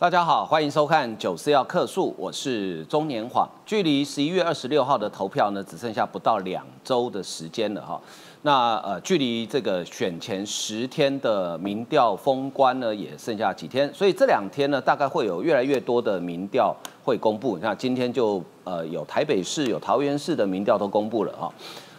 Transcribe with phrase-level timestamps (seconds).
[0.00, 3.46] 大家好，欢迎收看《九四要客诉》，我是中年晃。
[3.66, 8.00] 距离十一月二十六号的投票呢，只剩下不到两周的时间了哈。
[8.40, 16.74] 那呃，距离这个选前十天的民调封关呢，也剩下几天，所以这两天呢，大概会有越来越多的民调
[17.04, 17.58] 会公布。
[17.60, 21.52] 那今天就呃有台北市、有桃园市的民调都公布了哈。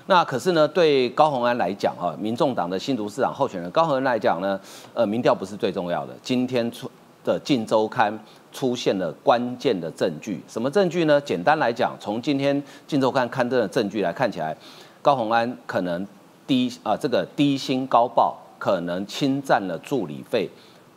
[0.07, 4.59] 那可是呢，对高鸿安来讲哈，民众党的新竹市长候选人高鸿安来讲呢，
[4.95, 6.15] 呃，民调不是最重要的。
[6.23, 6.89] 今天出
[7.23, 8.13] 的《镜周刊》
[8.51, 11.19] 出现了关键的证据，什么证据呢？
[11.21, 14.55] 简单来讲，从今天《镜周刊》刊登的证据来看起来，
[15.01, 16.05] 高鸿安可能
[16.45, 20.49] 低啊，这个低薪高报可能侵占了助理费。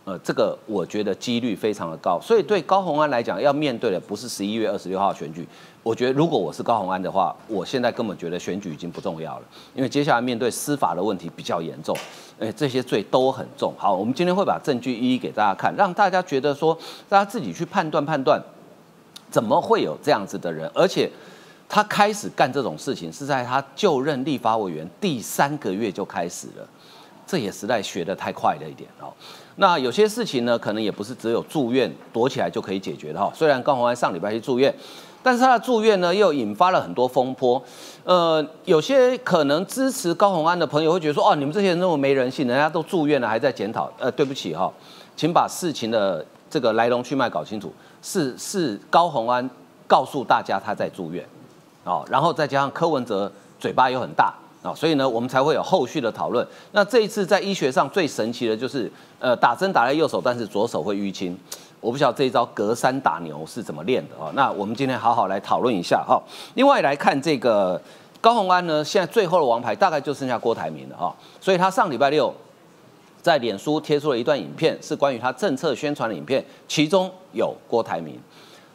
[0.07, 5.49] 呃，这个我觉得几率非常的高，所以对高鸿安来讲，要面对的不是十一月二十六号选举。
[5.83, 11.97] 我觉得如果我是高鸿安的话，我现在根本觉得选举已经不重要了，因为接下来面对司法的问题比较严重，
[12.39, 13.73] 哎，这些罪都很重。
[13.79, 16.77] 好，我们今天会把证据一一给大家看，让大家觉得说，
[17.09, 18.43] 大家自己去判断判断，
[19.31, 21.11] 怎么会有这样子的人，而且
[21.69, 26.69] 他开始干这种事情是在他就任立法委员第三个月就开始了，
[27.27, 29.13] 这也实在学得太快了一点哦。
[29.57, 33.33] 那有些事情呢，可能也不是只有住院躲起来就可以解决的哈。
[33.33, 34.75] 虽然高鸿安上礼拜去住院，
[35.25, 37.61] 但是他的住院呢，又引发了很多风波。
[38.05, 43.91] 呃，有些可能支持高鸿安的朋友会觉得说，哦，你们这些人那么没人性，人家都住院了还在检讨。
[43.99, 44.71] 呃，对不起哈，
[45.17, 47.73] 请把事情的这个来龙去脉搞清楚。
[48.03, 49.49] 是是高鸿安
[49.87, 51.27] 告诉大家他在住院，
[51.85, 54.35] 哦，然后再加上柯文哲嘴巴又很大。
[54.63, 56.47] 啊，所以呢，我们才会有后续的讨论。
[56.73, 61.39] 那这一次在医学上最神奇的就是，呃，打针打在右手，但是左手会淤青。
[61.85, 64.33] 我不晓得这一招隔山打牛是怎么练的啊？
[64.35, 66.19] 那我们今天好好来讨论一下哈。
[66.55, 67.79] 另外来看这个
[68.23, 71.15] 高鸿安呢，现在最后的王牌大概就剩下郭台铭了哈。
[71.43, 72.33] 所以他上礼拜六
[73.21, 78.19] 在脸书贴出了一段影片，是关于他政策宣传的影片，其中有郭台铭。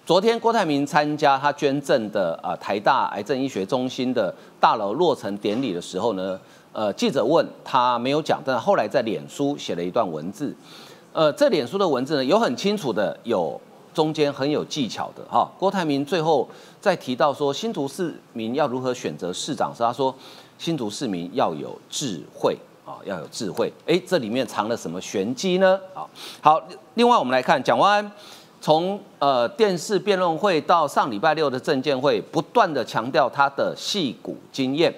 [0.05, 6.39] 昨天郭台铭参加他捐赠的啊台大癌症医学中心的大楼落成典礼的时候呢，
[6.73, 10.55] 呃记者问他没有讲，但后来在脸书写了一段文字，
[11.13, 13.59] 呃这脸书的文字呢有很清楚的，有
[13.93, 15.49] 中间很有技巧的哈。
[15.57, 16.47] 郭台铭最后
[16.79, 20.13] 在提到说新竹市民要如何选择市长时，他说
[20.57, 23.71] 新竹市民要有智慧啊，要有智慧。
[23.85, 25.79] 哎，这里面藏了什么玄机呢？
[25.93, 26.05] 啊，
[26.41, 26.61] 好，
[26.93, 28.11] 另外我们来看蒋万安。
[28.61, 34.93] 从呃电视辩论会到上礼拜六的证监会，不断的强调他的戏股经验。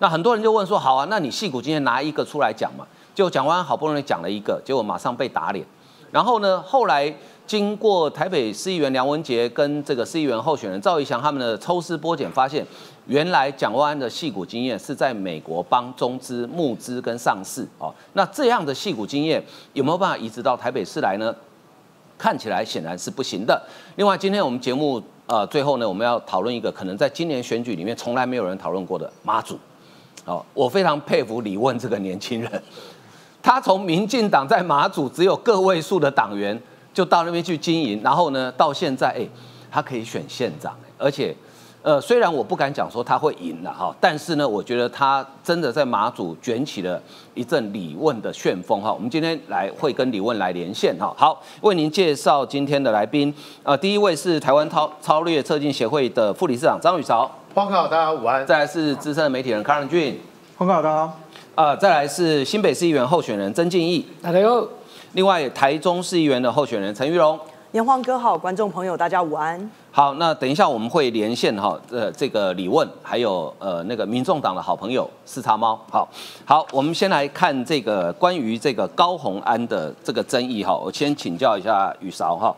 [0.00, 2.86] 那很多人就问说：好啊，那你戏股经验拿一个出来讲嘛？
[3.20, 5.62] 就蒋万安好不容易讲了一个，结果马上被打脸。
[6.10, 7.14] 然后呢，后来
[7.46, 12.66] 经过台北市议员梁文杰跟这个市议员候选人赵怡翔他们的抽丝剥茧，发现
[13.04, 17.94] 原来蒋万安的戏股经验是在美国帮中资募资跟上市哦。
[18.14, 19.44] 那这样的戏股经验
[19.74, 21.36] 有没有办法移植到台北市来呢？
[22.16, 23.62] 看起来显然是不行的。
[23.96, 29.58] 另外，今天我们节目呃最后呢，我们要讨论一个可能在今年选举里面从来没有人讨论过的妈祖。
[30.26, 32.62] 哦，我非常佩服李问这个年轻人，
[33.42, 36.60] 他从民进党在马祖只有个位数的党员，
[36.92, 39.26] 就到那边去经营，然后呢，到现在哎，
[39.70, 41.34] 他可以选县长，而且。
[41.82, 47.00] 呃，虽然我不敢讲说他会赢了哈，但是呢，我觉得他真的在马祖卷起了
[47.32, 48.92] 一阵李问的旋风哈。
[48.92, 51.10] 我们今天来会跟李问来连线哈。
[51.16, 58.46] 好，为您介绍今天的来宾，呃，第一位是台湾超超略测进协会的副理事长张宇韶，欢迎大家午安。
[58.46, 60.20] 再来是资深的媒体人康仁俊，
[60.58, 61.10] 欢迎大家。
[61.60, 64.66] 呃，再来是新北市议员候选人曾敬义，大家好。
[65.12, 67.38] 另外台中市议员的候选人陈玉荣，
[67.72, 69.70] 炎黄哥好，观众朋友大家午安。
[69.90, 75.78] 好，那等一下我们会连线哈，呃，这个李问，还有呃那个民众党的好朋友四叉猫。
[75.90, 76.08] 好，
[76.46, 82.56] 好，我们先来看这个关于这个高鸿安的这个争议哈，我先请教一下雨韶哈，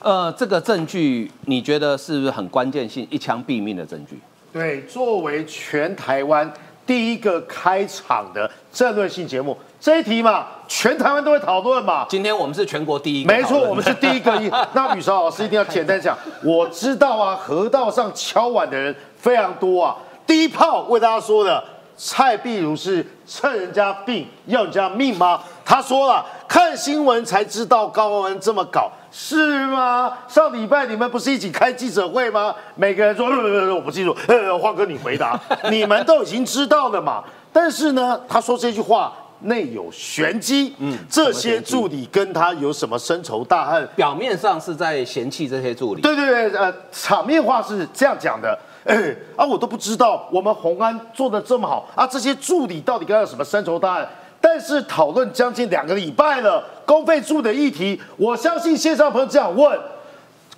[0.00, 4.18] 呃，这个证据你觉得是不是很关键性、一枪毙命的证据？
[4.50, 6.50] 对，作为全台湾
[6.88, 9.54] 第一个开场的政论性节目。
[9.78, 12.06] 这一题嘛，全台湾都会讨论嘛。
[12.08, 14.32] 今天我们是全国第一个，没错，我们是第一个。
[14.72, 19.94] 那宇韶老师一定要简单讲，我知道啊，河道上敲碗的人非常多啊。
[20.26, 21.62] 第一炮为大家说的，
[21.94, 25.40] 蔡壁如是趁人家病要人家命吗？
[25.64, 30.12] 他说了，看新闻才知道高鸿安这么搞，是吗？
[30.28, 32.54] 上礼拜你们不是一起开记者会吗？
[32.74, 33.26] 每个人说，
[33.74, 34.16] 我不记住。
[34.26, 35.40] 呃，华哥你回答，
[35.70, 37.24] 你们都已经知道了嘛。
[37.52, 39.12] 但是呢，他说这句话。
[39.42, 43.88] 内有玄机，嗯，这些助理跟他有什么深仇大恨？
[43.94, 54.08] 表面上是在嫌弃这些助理，对对对，呃，场面话是这样讲的，哎，啊，我都不知道我们红安做的这么好，啊，这些助理到底跟他有什么深仇大恨？
[54.40, 59.78] 但是讨论将近两个礼拜了，公费住的议题，我相信线上朋友这样问：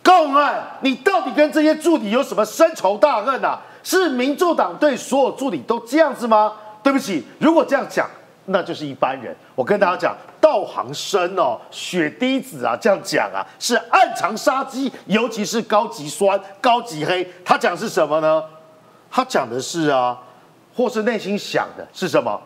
[0.02, 3.60] 共案，你到底跟这些助理有什么深仇大恨啊？
[3.82, 6.52] 是民主党对所有助理都这样子吗？
[6.82, 8.06] 对不起，如果这样讲，
[8.46, 9.34] 那就是一般人。
[9.54, 17.26] 我跟大家讲，道行深哦，血滴子啊，这样讲啊，是暗藏杀机，尤其是高级酸、高级黑。
[17.44, 18.42] 他讲是什么呢？
[19.10, 20.18] 他讲的是啊，
[20.76, 22.38] 或是内心想的是什么？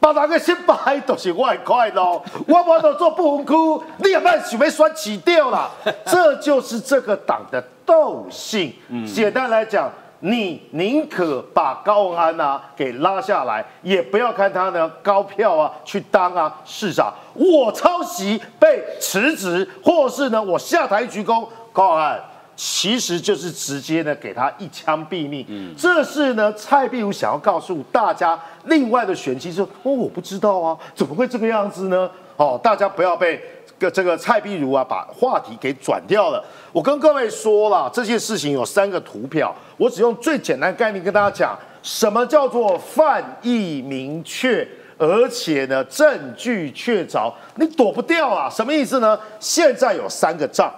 [0.00, 5.70] 把那个先摆都是外快咯， 我我都做不红区，你也慢想要选起掉了，
[6.06, 8.74] 这就是这个党的斗性。
[9.06, 9.90] 简单来讲。
[10.22, 17.10] 你宁可把高文安呐给拉下来，也不要看他呢高票啊去当啊市长。
[17.32, 22.20] 我抄袭被辞职，或是呢我下台鞠躬，高文安
[22.62, 25.42] 其实就是直接呢给他一枪毙命。
[25.48, 32.10] 嗯，这是呢蔡壁如想要告诉大家，另外的玄机说哦我不知道啊，怎么会这个样子呢？
[32.36, 33.40] 哦，大家不要被。
[33.78, 36.44] 个这个蔡壁如啊，把话题给转掉了。
[36.70, 44.68] 我跟各位说了，这件事情有三个图表，我只用最简单概念跟大家讲，什么叫做犯意明确，
[44.98, 48.50] 而且呢证据确凿，你躲不掉啊？
[48.50, 49.18] 什么意思呢？
[49.38, 50.70] 现在有三个账，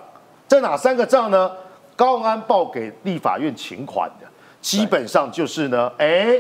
[0.46, 1.50] 在哪三个账呢？
[2.02, 4.26] 高安报给立法院请款的，
[4.60, 6.37] 基本上就是呢，哎，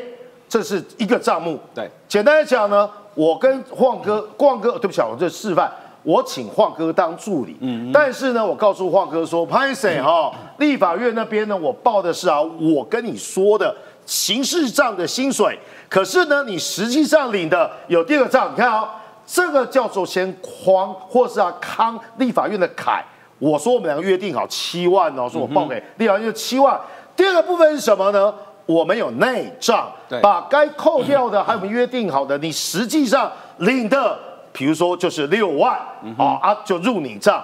[0.48, 1.56] 这是一个账目。
[1.72, 5.72] 对，简单来讲呢，我跟晃哥、逛哥，对不起，我这示范。
[6.02, 13.72] 我请晃哥当助理，嗯，但是呢，我告诉晃哥说，潘 Sir 哈，立法院那边呢，我报的是啊，我跟你说的
[14.04, 15.56] 形式上的薪水，
[15.88, 23.04] 可是呢，你实际上领的有第二个账，你看啊，这个叫做先框，或是啊康立法院的凯，
[23.42, 26.80] 我说我们两个约定好七万哦，说我报给立法院就七万。
[27.16, 28.32] 第二个部分是什么呢？
[28.66, 29.90] 我们有内账，
[30.22, 34.16] 把该扣掉的还有我们约定好的，你实际上领的。
[34.52, 35.76] 比如说就是六万
[36.16, 37.42] 啊啊，就入你账。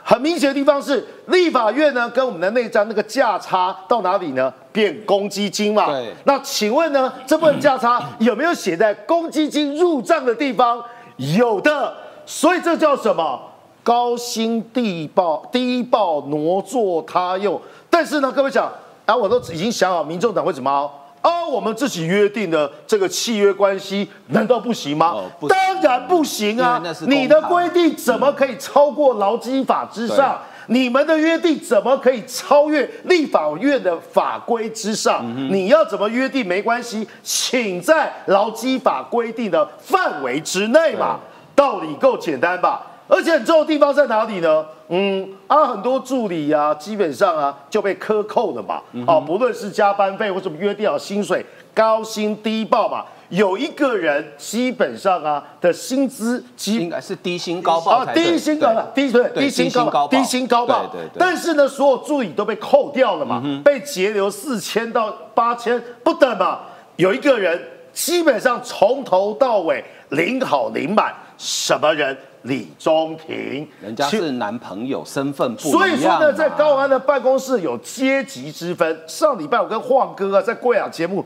[0.00, 4.52] 很明显的地方是，立法院呢跟我们的内账那个价差到哪里呢？
[4.70, 5.86] 变公积金嘛。
[5.86, 6.14] 对。
[6.24, 10.80] 那请问呢，这部分价差有没有写在公积金入账的地方？
[11.16, 11.92] 有的。
[12.24, 13.49] 所以这叫什么？
[13.90, 17.60] 高薪低报，低报挪作他用。
[17.90, 18.70] 但是呢，各位讲，
[19.04, 20.88] 啊，我都已经想好，民众党会怎么？
[21.22, 25.16] 啊，我们自己约定的这个契约关系，难道不行吗？
[25.48, 26.80] 当然不行啊！
[27.08, 30.38] 你的规定怎么可以超过劳基法之上？
[30.68, 35.26] 你们的约定怎么可以超越立法院的法规之上？
[35.52, 41.18] 你要怎么约定没关系，请在劳基法规定的范围之内嘛？
[41.56, 42.86] 道理够简单吧？
[43.10, 44.64] 而且很重要的地方在哪里呢？
[44.88, 48.80] 嗯，啊，很多助理呀，基本上啊就被克扣了嘛。
[49.06, 53.04] 哦，不论是加班费或什么约定好薪水，高薪低报嘛。
[53.28, 60.86] 有一个人基本上啊的薪资应该是低薪高报啊，低薪高低对低薪高低薪高报。
[60.86, 61.16] 对对对。
[61.16, 66.60] 但是呢，所有助理都被扣掉了嘛，被截留四千到八千不等嘛。
[66.96, 67.60] 有一个人
[67.92, 72.16] 基本上从头到尾领好领满，什么人？
[72.42, 75.78] 李中庭，人家是男朋友，身份不一样。
[75.78, 78.98] 所以说呢，在高安的办公室有阶级之分。
[79.06, 81.24] 上礼拜我跟晃哥啊在贵阳节目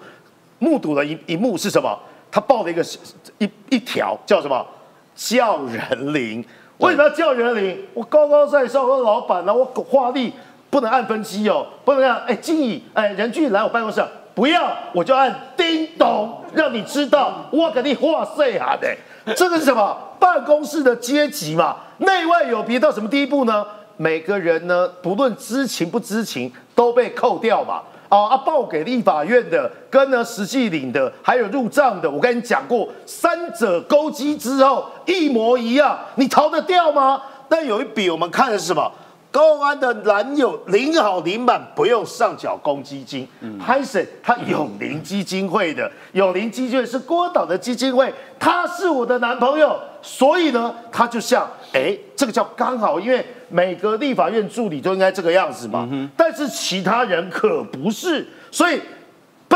[0.58, 1.96] 目睹了一一幕是什么？
[2.30, 2.84] 他报了一个
[3.38, 4.66] 一一条叫什么？
[5.14, 6.44] 叫人灵。
[6.78, 7.78] 为什么要叫人灵？
[7.94, 10.32] 我高高在上，我老板呢，我画力
[10.70, 14.04] 不能按分机哦，不能让哎经理哎任俊来我办公室，
[14.34, 18.92] 不要我就按叮咚，让你知道我给你画碎啊的。
[19.36, 19.96] 这个是什么？
[20.24, 23.62] 办公室的阶级嘛，内外有别到什么地步呢？
[23.98, 27.82] 每个人呢，不论知情不知情，都被扣掉嘛。
[28.08, 37.20] 啊啊，报给立法院的，跟呢实际领的，还有入账的，我跟你讲过，三者勾稽之后一模一样，你逃得掉吗？
[37.46, 38.90] 但有一笔我们看的是什么？
[39.34, 43.26] 高安的男友领好领满，不用上缴公积金。
[43.58, 55.88] 潘神他永龄基金会的，永龄基金会是郭导的基金会，他是我的男朋友，所以呢，他就像，哎，这个叫刚好，因为每个立法院助理都应该这个样子嘛。
[56.16, 58.80] 但是其他人可不是，所以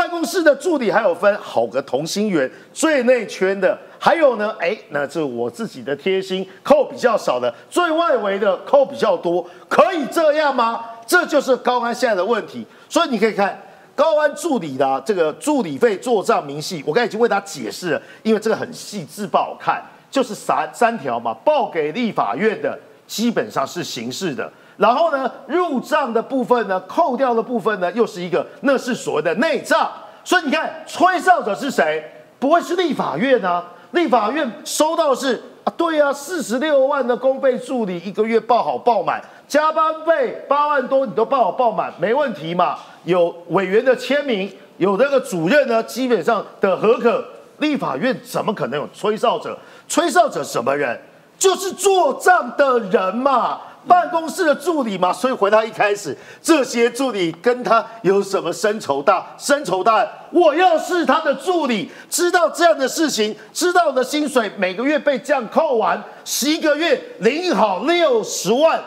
[0.09, 3.77] 公室的助理还有分好个同心圆，最内圈的。
[4.01, 10.83] 还有呢，哎，那这我自己的贴心扣比较少的，最外围的扣比较多，可以这样吗？
[11.05, 12.65] 这就是高安现在的问题。
[12.87, 13.61] 所以你可以看
[13.95, 24.49] 高安助理的这个助理费做账明细，我刚才已经为他解释了，因为这个很细致不好看，就是三三条嘛，报给立法院的基本上是形式的，
[24.79, 29.87] 然后呢入账的部分呢，扣掉的部分呢又是一个，那是所谓的内账。
[30.23, 32.03] 所以你看吹哨者是谁？
[32.39, 33.63] 不会是立法院啊？
[33.91, 42.77] 立法院收到是啊，对啊，四十六万的公费助理一个月报好报满，加班费八万多你都报好报满，没问题嘛？
[43.03, 47.21] 有委员的签名，有那个主任呢，基本上的合可，
[47.57, 49.57] 立法院怎么可能有吹哨者？
[49.87, 50.97] 吹哨者什么人？
[51.37, 53.59] 就是做账的人嘛。
[53.89, 60.07] 办公室的助理嘛，所以回到一开始，这些助理跟他有什么深仇大深仇大？
[60.31, 68.79] 我要是他的助理，知道这样的事情，知道我的薪水每个月被这样扣完，十一个月领好六十万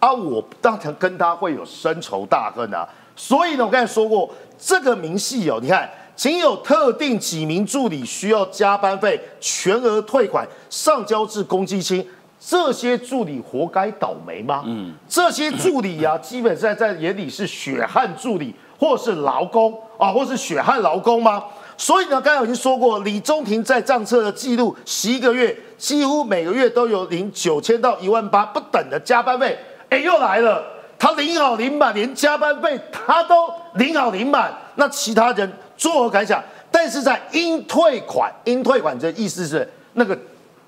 [0.00, 2.86] 啊，我当然跟他会有深仇大恨啊。
[3.14, 4.28] 所以呢，我刚才说过，
[4.58, 12.04] 这个明细哦，你看，仅有特定几名助理需要加班费全额退款，上交至公积金。
[12.42, 14.64] 这些助理活该倒霉吗？
[14.66, 21.44] 嗯，这些助理呀， 基本上在眼里是血汗助理，或是劳工啊，或是血汗劳工吗？
[21.76, 29.58] 所以呢，刚才已经说过，李中庭在账册的记录，十一个月几乎每个月都有领九千到一万八不等的加班费。
[29.90, 30.64] 哎，又来了，
[30.98, 34.50] 他领好领满，连加班费他都领好领满。
[34.76, 36.42] 那其他人作何感想？
[36.70, 40.18] 但是在应退款，应退款这意思是那个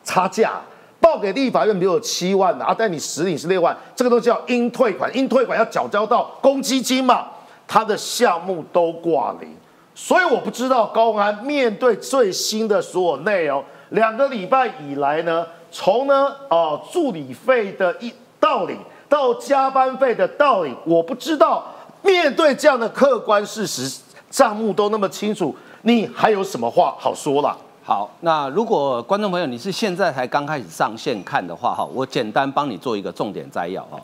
[0.05, 0.61] 差价。
[1.03, 7.27] 报给立法院没有七万的啊，但你实领是六万，这个都叫应退款，应退款要缴交到公积金嘛，
[7.67, 9.55] 他的项目都挂零，
[9.97, 18.77] 所以我不知道高安面对最新的所有内容，两个礼拜以来呢，从呢啊助理费的一道理
[19.09, 21.67] 到加班费的道理，我不知道
[22.03, 27.57] 面对这样的客观事实，账目都那么清楚，你还有什么话好说了？
[27.93, 34.01] 好，那如果观众朋友你是现在才刚开始上线看的话，哈，我简单帮你做一个重点摘要，哈，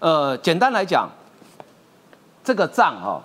[0.00, 1.08] 呃，简单来讲，
[2.44, 3.22] 这个账，哈，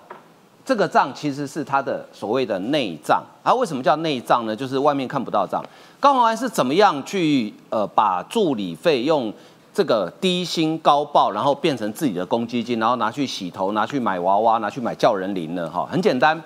[0.64, 4.56] 这个账其实是他的所谓的内账，啊，为什么叫内账呢？
[4.56, 5.62] 就是外面看不到账。
[6.00, 9.30] 高鸿安是怎么样去呃把助理费用
[9.74, 15.68] 这个低薪高报，然后变成自己的公积金，然后拿去洗头，拿去买娃娃，拿去买叫人灵呢？
[15.68, 16.42] 哈，很简单。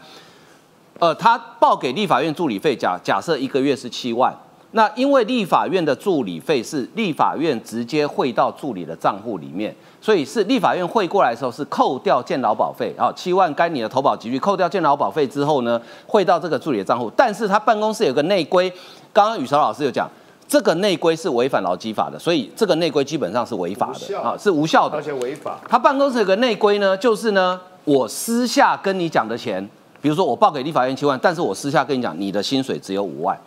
[1.02, 4.32] 呃，他报给立法院助理费，假假设一个月是七万，
[4.70, 17.10] 那因为立法院的助理费是立法院直接汇到助理的账户里面，所以是立法院汇过来的时候是扣掉健劳保费，啊，七万该你的投保集聚，扣掉健劳保费之后呢，汇到这个助理的账户。
[17.16, 18.72] 但是他办公室有个内规，
[19.12, 20.08] 刚刚宇潮老师有讲，
[20.46, 25.58] 这个内规是违反劳基法的，所以这个内规基本上是违法的啊，是无效的，而且违法。
[25.68, 29.68] 他办公室有个内规呢，就是呢，我私下跟你讲的钱。
[30.02, 33.38] 比如说我报给立法院七万，但是我私下跟你讲，你的薪水只有五万，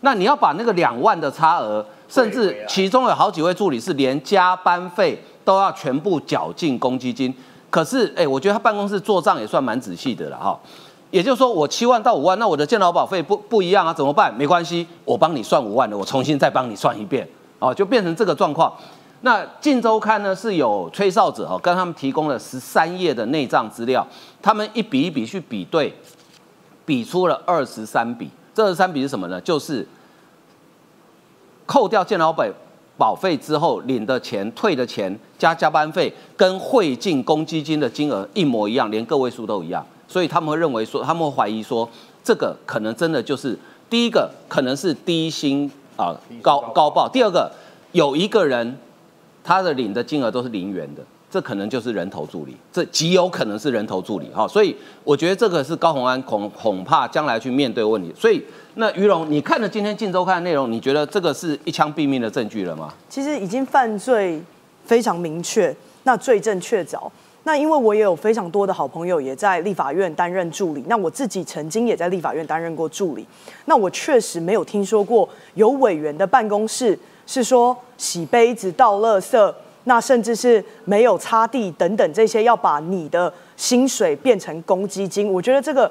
[0.00, 7.34] 那你要把那个两万的差额，甚至其中有好几位助理是连加班费都要全部缴进公积金。
[7.68, 10.56] 可是，哎，我觉得他办公室做账也算蛮仔细的了哈。
[11.10, 14.32] 也就是说，我七万到五万，那我的健劳保费不不一样啊，怎么办？
[14.36, 17.28] 没关系，我帮你算五万的，我重新再帮你算一遍，
[17.58, 18.72] 哦，就变成这个状况。
[19.24, 24.06] 那《晋周刊》呢是有吹哨者哈，跟他们提供了十三页的内账资料，
[24.42, 25.94] 他们一笔一笔去比对，
[26.84, 28.28] 比出了二十三笔。
[28.52, 29.40] 这二十三笔是什么呢？
[29.40, 29.88] 就是
[31.64, 32.44] 扣掉健劳保
[32.98, 39.82] 保费之后领的钱、退的钱加加班费，跟汇进公积金的金额一模一样，连个位数都一样。
[40.06, 41.88] 所以他们会认为说，他们会怀疑说，
[42.22, 47.50] 这个可能真的就是第一个可能是低薪啊高高报，第二个
[47.92, 48.76] 有一个人。
[49.44, 54.74] 他的领的金额都是零元的，这可能就是人头助理，这极有可能是人头助理哈，所以
[55.04, 58.10] 我觉得这个是高鸿安恐恐怕将来去面对问题。
[58.18, 58.42] 所以
[58.76, 62.94] 那于龙，你看了今天《镜周刊》的内容，你觉得这个是一枪毙命的证据了吗？
[63.10, 64.40] 其实已经犯罪
[64.86, 67.10] 非常明确，那罪证确凿。
[67.42, 73.26] 那因为我也有非常多的好朋友也在立法院担任助理，那我自己曾经也在立法院担任过助理，
[73.66, 76.98] 那我确实没有听说过有委员的办公室。
[77.26, 79.54] 是说洗杯子、倒垃圾，
[79.84, 85.32] 那甚至是没有擦地等等这些，要把你的薪水变成公积金。
[85.32, 85.90] 我觉得这个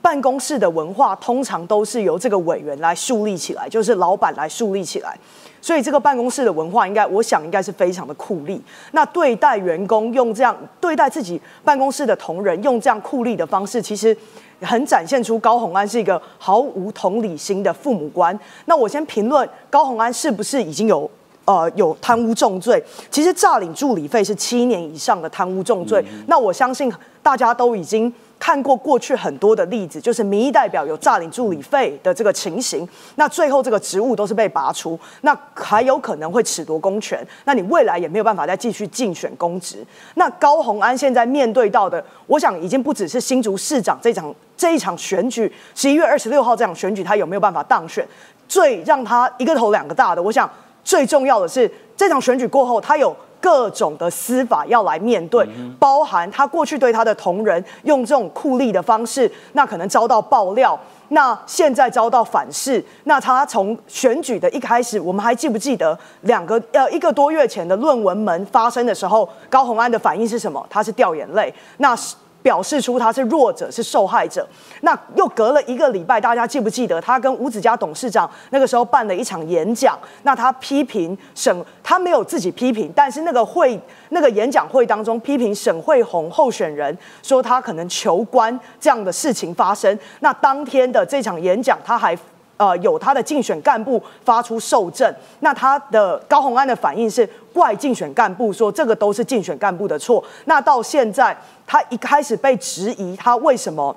[0.00, 5.16] 办公室的文化通常都是由这个委员来树立起来，就是老板来树立起来。
[5.60, 8.60] 所以这个办公室的文化，应该我想应该是非常的酷吏。
[8.90, 14.16] 那对待员工用这样对待自己办公室的同仁用这样酷吏的方式，其实。
[14.62, 18.38] 很展现出高红安是一个毫无同理心的父母官。
[18.66, 21.10] 那我先评论高红安是不是已经有
[21.44, 22.82] 呃有贪污重罪？
[23.10, 26.04] 其实诈领助理费是七年以上的贪污重罪。
[26.26, 26.92] 那我相信
[27.22, 28.12] 大家都已经。
[28.42, 39.86] 看过过去很多的例子，就是民意代表有诈领助理费的这个情形，那最后这个职务都是被拔除，那还有可能会褫夺公权，那你未来也没有办法再继续竞选公职。
[40.16, 48.04] 那高鸿安现在面对到的，我想已经不只是新竹市长这场这一场选举，十一月二十六号这场选举他有没有办法当选？
[48.48, 50.50] 最让他一个头两个大的，我想
[50.82, 55.46] 最重要的是这场选举过后，他有各种的司法要来面对，
[55.78, 60.78] 包含他过去对他的同仁用这种酷吏的方式，那可能遭到爆料。
[61.08, 70.64] 那现在遭到反噬，那他从选举的一开始，我们还记不记得两个呃一个多月前的论文门发生的时候，高红安的反应是什么？
[70.70, 72.14] 他是掉眼泪，那是。
[72.42, 74.46] 表示出他是弱者，是受害者。
[74.82, 79.98] 那又隔了一个礼拜，大家记不记得他跟吴子嘉董事长那个时候办了一场演讲？
[80.24, 83.80] 那他批评沈，他没有自己批评，但是那个会
[84.10, 89.96] 那个演讲会当中批评沈慧红候选人，说他可能求官这样的事情发生。
[90.20, 92.18] 那当天的这场演讲，他还。
[92.56, 100.22] 呃，有他的竞选干部发出受证，那他的高鸿安的反应是怪竞选干部，说这个都是竞选干部的错。
[100.44, 103.94] 那到现在，他一开始被质疑，他为什么？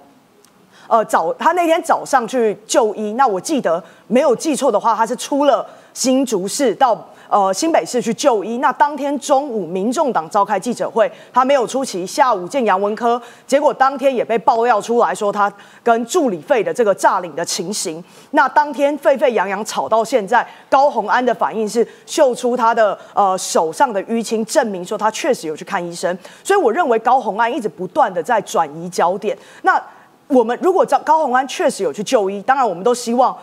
[0.88, 7.10] 呃，早他那天早上去就医，那我记得没有记错的话，他是出了新竹市到。
[7.30, 12.06] 呃，新北市去就医，那当天中午，民众党召开记者会，他没有出席。
[12.06, 15.52] 下午见杨文科，结果当天也被爆料出来说他
[15.84, 18.04] 跟助理费的这个诈领的情形。
[18.32, 26.18] 那当天沸沸扬扬吵到现在，高红安的反应是秀出他的呃手上的淤青，证明说他确实有去看医生。
[26.44, 29.38] 所以我认为高红安一直不断的在转移焦点。
[29.64, 29.82] 那
[30.28, 33.36] 我们如果高高红安确实有去就医，当然我们都希望。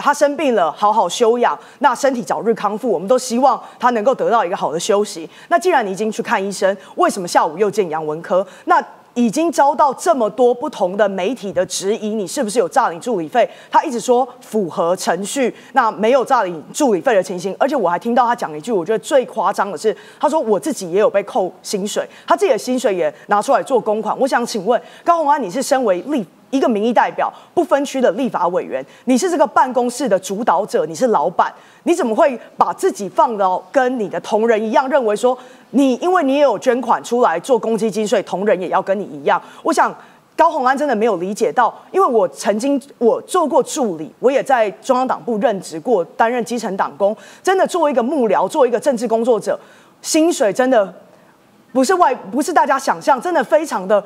[0.00, 2.90] 他生病了，好好休养，那身体早日康复。
[2.90, 5.28] 我们都希望他能够得到一个好的休息。
[5.48, 8.46] 那既然你已经去看医生，为什么下午又见杨文科？
[8.64, 8.82] 那
[9.14, 13.48] 已经遭到这么多不同的媒体的质疑，你是不是有诈领助理费？
[13.68, 17.54] 他一直说符合程序，那没有诈领助理费的情形。
[17.58, 24.16] 而且我还听到他讲一句，我觉得最夸张的是，他说我自己也有被扣薪水，他自己的薪水也拿出来做公款。
[24.18, 26.24] 我想请问高鸿安，你是身为立？
[26.50, 31.52] 一个民意代表不分区的立法委员，你是这个办公室的主导者，你是老板，
[31.84, 35.36] 你怎么会把自己放到跟你的同仁一样，认为说
[35.70, 39.40] 你因为你也有捐款出来做公积金，所以同仁也要跟你一样？
[39.62, 39.94] 我想
[40.36, 49.58] 高鸿安真的没有理解到，因为我曾经我做过助理，我也在中央党部任职过，担任基层党工，真的作为一个幕僚，作为一个政治工作者，
[50.02, 50.92] 薪水真的
[51.72, 54.04] 不是外不是大家想象，真的非常的。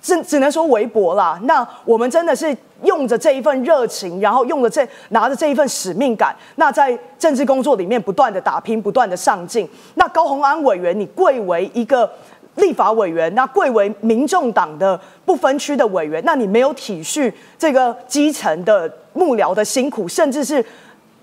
[0.00, 1.38] 只只能说微薄啦。
[1.44, 9.68] 那我们真的是用着这一份热情，然后用着这拿着这一份使命感，那在政治工作里面不断的打拼，不断的上进。
[9.94, 12.10] 那高鸿安委员，你贵为一个
[12.56, 20.64] 立法委员，那贵为民众党的不分区的委员，那你没有体恤这个基层的幕僚的辛苦，甚至是。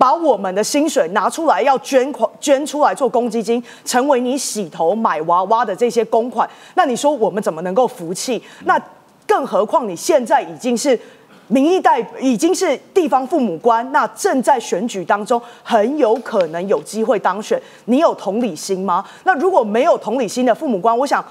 [0.04, 8.44] 把我们的薪水拿出来要捐款捐出来做公积金，成为你洗头买娃娃的这些公款，那你说我们怎么能够服气？
[8.66, 8.78] 那
[9.26, 11.00] 更何况你现在已经是
[11.48, 17.58] 民意代，已经是地方父母官，那正在选举当中，很有可能有机会当选。
[17.86, 19.06] 你有同理心吗？
[19.24, 21.24] 那如果没有同理心的父母官，我想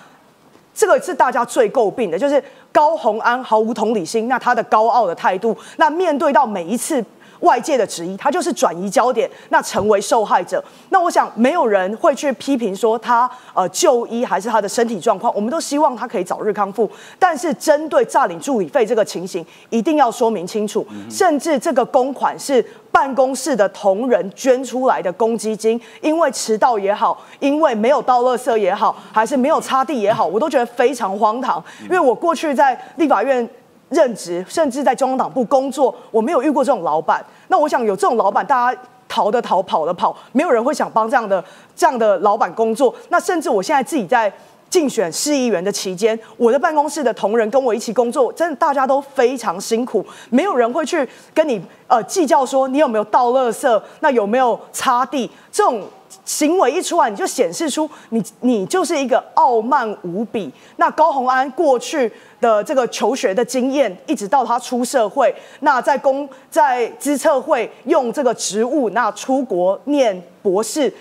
[0.74, 7.04] 这个是大家最诟病的，就是高鸿安毫无同理心，那他的高傲的态度，那面对到每一次。
[7.42, 10.62] 外界的质疑，他就是转移焦点，那成为受害者。
[10.88, 16.90] 那我想，没有人会去批评说他呃就医还是他的身体状况，我们都希望他可以早日康复。
[17.18, 20.86] 但是针对诈领助理费这个情形，一定要说明清楚。
[21.10, 31.62] 甚至这个公款是办公室的同仁捐出来的公积金，因为迟到也好，因为没有倒垃圾也好，还是没有擦地也好，我都觉得非常荒唐。
[31.84, 33.48] 因为我过去在立法院。
[33.92, 37.24] 任职，甚至在中央党部工作，我没有遇过这种老板。
[37.48, 41.44] 那我想有这种老板，大家逃的逃，跑的跑，没有人会想帮这样的
[41.76, 42.94] 这样的老板工作。
[43.10, 44.32] 那甚至我现在自己在
[44.70, 55.82] 竞选市议员的期间，我的办公室的同仁跟我一起工作，真的大家都非常辛苦，没有人会去跟你呃计较说你有没有倒垃圾，那有没有擦地这种。
[56.24, 60.52] 行为一出来，你就显示出你你就是一个傲慢无比。
[60.76, 70.92] 那高鸿安过去的这个求学的经验，一直到他出社会，那在公在资策会用这个职务，那出国念博士。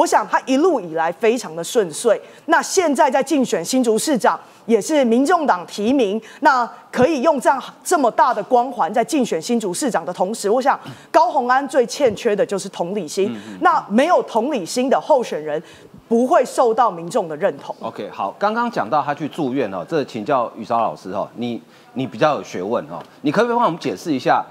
[0.00, 2.18] 我想他一路以来非常的顺遂。
[2.46, 13.38] 那现在在竞选新竹市长，也是民众党提名，那可以用这样这么大的光环在竞选新竹市长的同时，我想高鸿安最欠缺的就是同理心。
[13.60, 15.62] 那没有同理心的候选人，
[16.08, 17.76] 不会受到民众的认同。
[17.80, 21.60] OK，好，刚刚讲到他去住院哦，这请教宇韶老师哦，你
[21.92, 24.42] 你比较有学问哦，你可不可以帮我们解释一下？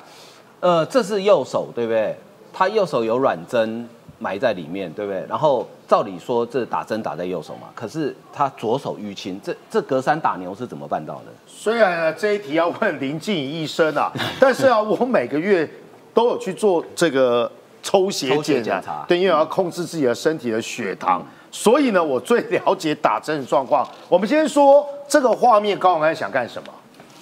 [0.60, 2.16] 呃，这是右手对不对？
[2.54, 3.90] 他右手有软针。
[4.20, 5.26] 埋在里面，对不对？
[5.28, 11.32] 然后照理说，这打针打在右手嘛，可是他左手淤青，这这隔山打牛是怎么办到的？
[11.48, 15.70] 虽然呢这一题要问林静怡医生啊，但是啊，我每个月
[16.14, 17.52] 都有去做这个
[17.82, 23.88] 抽血检查对，因为我要控制自己的身体的血糖，所以呢，我最了解打针的状况。
[24.08, 26.74] 我们先说这个画面，高永安想干什么？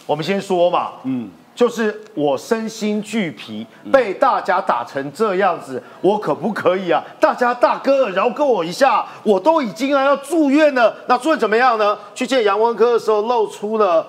[0.05, 7.03] 我们先说嘛，嗯，就是我身心俱疲，被大家打成这样子，我可不可以啊？
[7.19, 10.95] 大家大哥饶过我一下，我都已经啊要住院了。
[11.07, 11.97] 那住院怎么样呢？
[12.13, 14.05] 去见杨文科的时候，露出了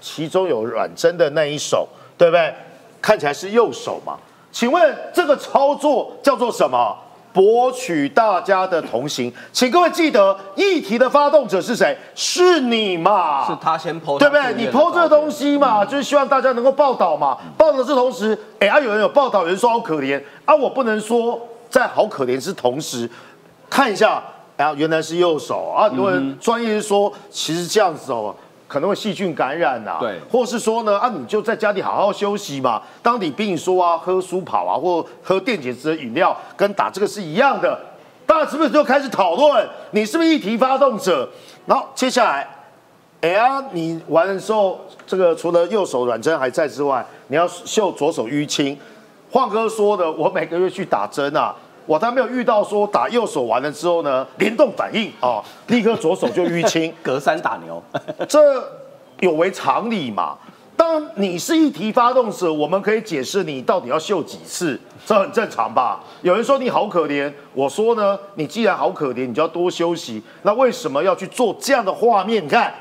[0.00, 2.54] 其中有软针的那一手，对不对？
[3.00, 4.16] 看起来是右手嘛？
[4.52, 6.96] 请问这个操作叫做什么？
[7.32, 11.96] 博取大家的同情，请各位记得，议题的发动者是谁？
[12.14, 13.46] 是你嘛？
[13.46, 14.54] 是他先抛，对不对？
[14.54, 17.38] 你抛这个东西嘛，就是希望大家能够报道嘛。
[17.56, 21.40] 报道是同时，哎啊，有人有报道，有人说好可怜啊，我不能说
[21.70, 23.08] 在好可怜是同时，
[23.70, 24.22] 看一下，
[24.58, 25.88] 啊，原来是右手啊。
[25.88, 28.34] 很多人专业是说，其实这样子哦。
[28.72, 32.80] 可能会细菌感染呐、对或是说呢，啊，你就在家里好好休息嘛。
[33.02, 37.78] 当你病说啊，喝舒跑啊，或喝电解质的饮料，跟打这个是一样的。
[38.24, 39.68] 大家是不是就开始讨论？
[39.90, 41.28] 你是不是议题发动者？
[41.66, 42.48] 然后接下来，
[43.20, 48.78] 哎呀，你完的时候，这个除了右手软针还在之外，你要秀左手淤青。
[49.30, 51.54] 晃哥说的，我每个月去打针啊，
[51.86, 56.92] 我还没有遇到说打右手完了之后呢，联动反应啊，立刻左手就淤青。
[57.02, 57.82] 隔山打牛，
[58.28, 58.38] 这
[59.20, 60.36] 有违常理嘛？
[60.74, 66.00] 当你是一题发动者，我们可以解释你到底要秀几次，这很正常吧？
[66.22, 70.22] 有人说你好可怜，我说呢，你既然好可怜，你就要多休息。
[70.42, 72.44] 那为什么要去做这样的画面？
[72.44, 72.72] 你看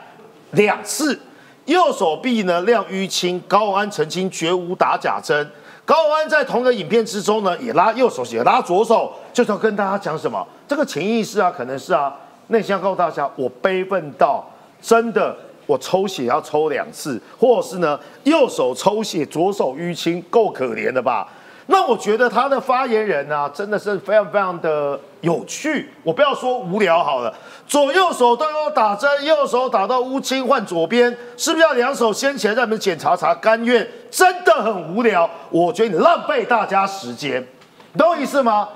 [0.52, 1.20] 两次，
[1.66, 5.52] 右手臂呢亮淤青，高安澄清绝无打假针。
[5.92, 10.48] 高安在同个影片之中呢，也拉右手，也拉左手，就是要跟大家讲什么？
[10.66, 12.16] 这个潜意识啊，可能是啊，
[12.48, 14.42] 内心要告诉大家，我悲愤到
[14.82, 21.28] 真的，我抽血要抽两次，或者是呢，右手抽血，左手淤青，够可怜的吧？
[21.72, 25.90] 那我觉得他的发言人呢、真的是非常非常的有趣。
[26.04, 27.34] 我不要说无聊好了，
[27.66, 33.88] 左右手都要打针，右手打到乌青换左边，是不是要两手先前让你们检查查甘愿？
[34.12, 35.28] 真的很无聊。
[35.50, 37.42] 我觉得你浪费大家时间，
[37.98, 38.68] 懂我意思吗？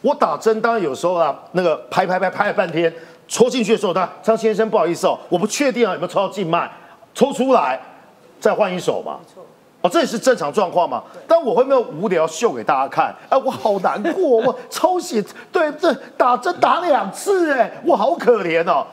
[0.00, 2.92] 我打针当然有时候啊，那个拍拍拍拍了半天，
[3.26, 6.70] 戳进去的时候，他张先生不好意思哦，我不确定啊有没有抽到静脉，
[7.12, 7.80] 抽出来
[8.38, 9.18] 再换一手嘛。
[9.88, 11.02] 哦，这也是正常状况嘛？
[11.26, 13.14] 但我会没有无聊秀给大家看？
[13.30, 18.86] 哎，我好难过， 我抽血，对，这打针打两次，哎，我好可怜哦。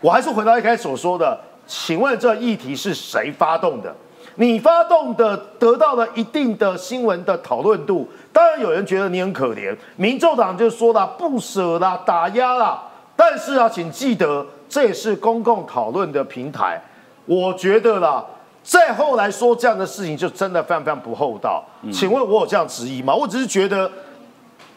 [0.00, 3.94] 我还是回到一开始所说的，请问这议题是谁发动的？
[4.36, 12.82] 你发动的得到了一定的新闻的讨论度，当然有人觉得你很可怜，民众党就说了不舍啦、打压啦。
[13.16, 16.82] 但是啊，请记得这也是公共讨论的平台，
[17.26, 18.24] 我觉得啦。
[18.64, 21.62] 再后来说这样的事情，就真的非常非常不厚道。
[21.92, 23.14] 请问我有这样质疑吗？
[23.14, 23.88] 我只是觉得，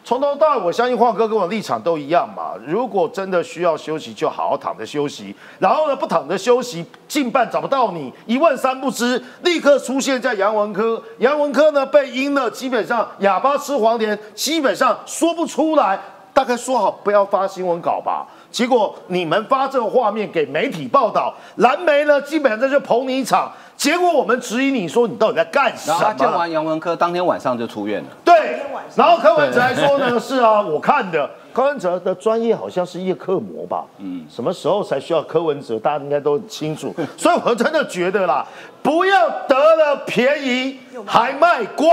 [0.04, 2.52] 从头到尾，我相信华哥跟我立场都一样嘛。
[2.68, 5.34] 如果真的需要休息，就好好躺着休息。
[5.60, 11.02] 然后呢，不躺着休息，近半找不到你，一问三不知，立刻出现在杨文科。
[11.20, 15.98] 杨文科呢被阴了，基本上哑巴吃黄连，基本上说不出来。
[16.34, 18.28] 大概说好不要发新闻稿吧。
[18.52, 23.52] 结果你们发这个画面给媒体报道，蓝媒呢基本上在这就捧你一场。
[23.76, 26.32] 结果我们质疑你说你到底在干什然后他见？
[26.32, 28.08] 完杨文科，当天晚上就出院了。
[28.26, 28.60] 对
[28.96, 31.30] 然后柯文哲还说呢，是啊，我看的。
[31.54, 33.84] 柯文哲的专业好像是叶克膜吧？
[33.98, 35.78] 嗯，什么时候才需要柯文哲？
[35.80, 36.94] 大家应该都很清楚。
[37.16, 38.46] 所以我真的觉得啦，
[38.82, 41.88] 不要得了便宜还卖乖，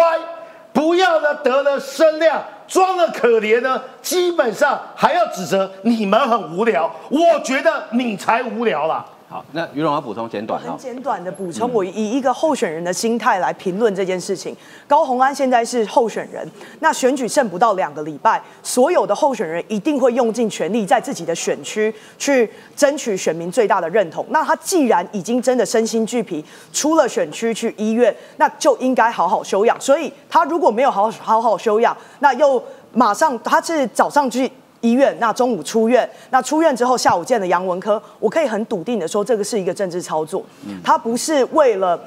[0.73, 6.91] 不要呢得了声量装的可怜呢，基本上还要指责你们很无聊。
[7.11, 9.05] 我觉得你才无聊啦。
[9.27, 10.73] 好，那于荣要补充简短哦。
[10.73, 14.55] 很简短的补充，我以一个候选人的心态来评论这件事情。
[14.87, 16.49] 高虹安现在是候选人，
[16.81, 24.25] 那选举剩不到两个礼拜，所有的候选人一定会用尽全力在自己的选区去争取选民最大的认同。
[24.29, 29.81] 那他既然已经真的身心俱疲，出了选区去医院，那就应该好好休养。
[29.81, 34.53] 所以他如果没有好好好好休养，那又马上他是早上去。
[34.85, 40.45] 医院，那中午出院，那出院之后下午见了杨文科，我可以很笃定的说，这个是一个政治操作，
[40.85, 41.99] 他不是为了。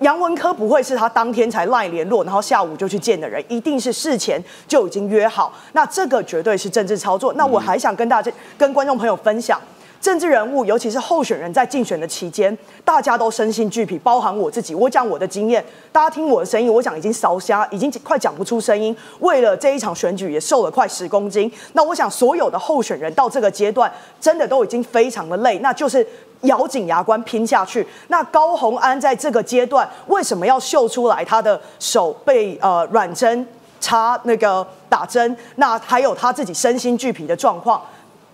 [0.00, 5.52] 杨文科不会是他当天才赖联络，然后下午就去见的人，一定是事前就已经约好。
[5.72, 7.32] 那这个绝对是政治操作。
[7.32, 9.60] 那我还想跟大家、跟观众朋友分享，
[10.00, 14.74] 政治人物，尤其是候选人在竞选的期间，大家都身心俱疲，包含我自己。
[14.74, 18.96] 我讲我的经验，大家听我的声音，我讲已经烧瞎，已经快讲不出声音。
[19.18, 21.50] 为了这一场选举，也瘦了快十公斤。
[21.72, 26.06] 那我想，所有的候选人到这个阶段，真的都已经非常的累，那就是
[26.42, 27.84] 咬紧牙关拼下去。
[28.06, 33.46] 那高红安在这个阶段，为什么要秀出来他的手被呃软针
[33.80, 35.36] 插那个打针？
[35.56, 37.82] 那还有他自己身心俱疲的状况？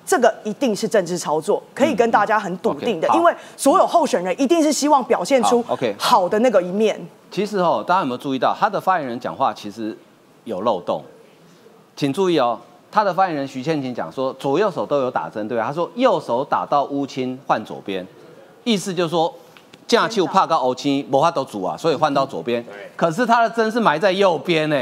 [0.07, 7.01] 这个一定是政治操作，可以跟大家很笃定的，因为所有候选人一定是希望表现出 OK 好的那个一面。
[7.31, 9.97] 其实哦，大家有没有注意到他的发言人讲话其实
[10.45, 11.03] 有漏洞？
[11.97, 12.59] 请注意哦，
[12.93, 15.64] 他的发言人徐倩琴讲说左右手都有打针，对吧？
[15.67, 18.07] 他说右手打到乌青换左边，
[18.64, 19.35] 意思就是说
[19.87, 22.64] 架球怕到乌青魔法都煮啊，所以换到左边。
[22.95, 24.77] 可是他的针是埋在右边呢。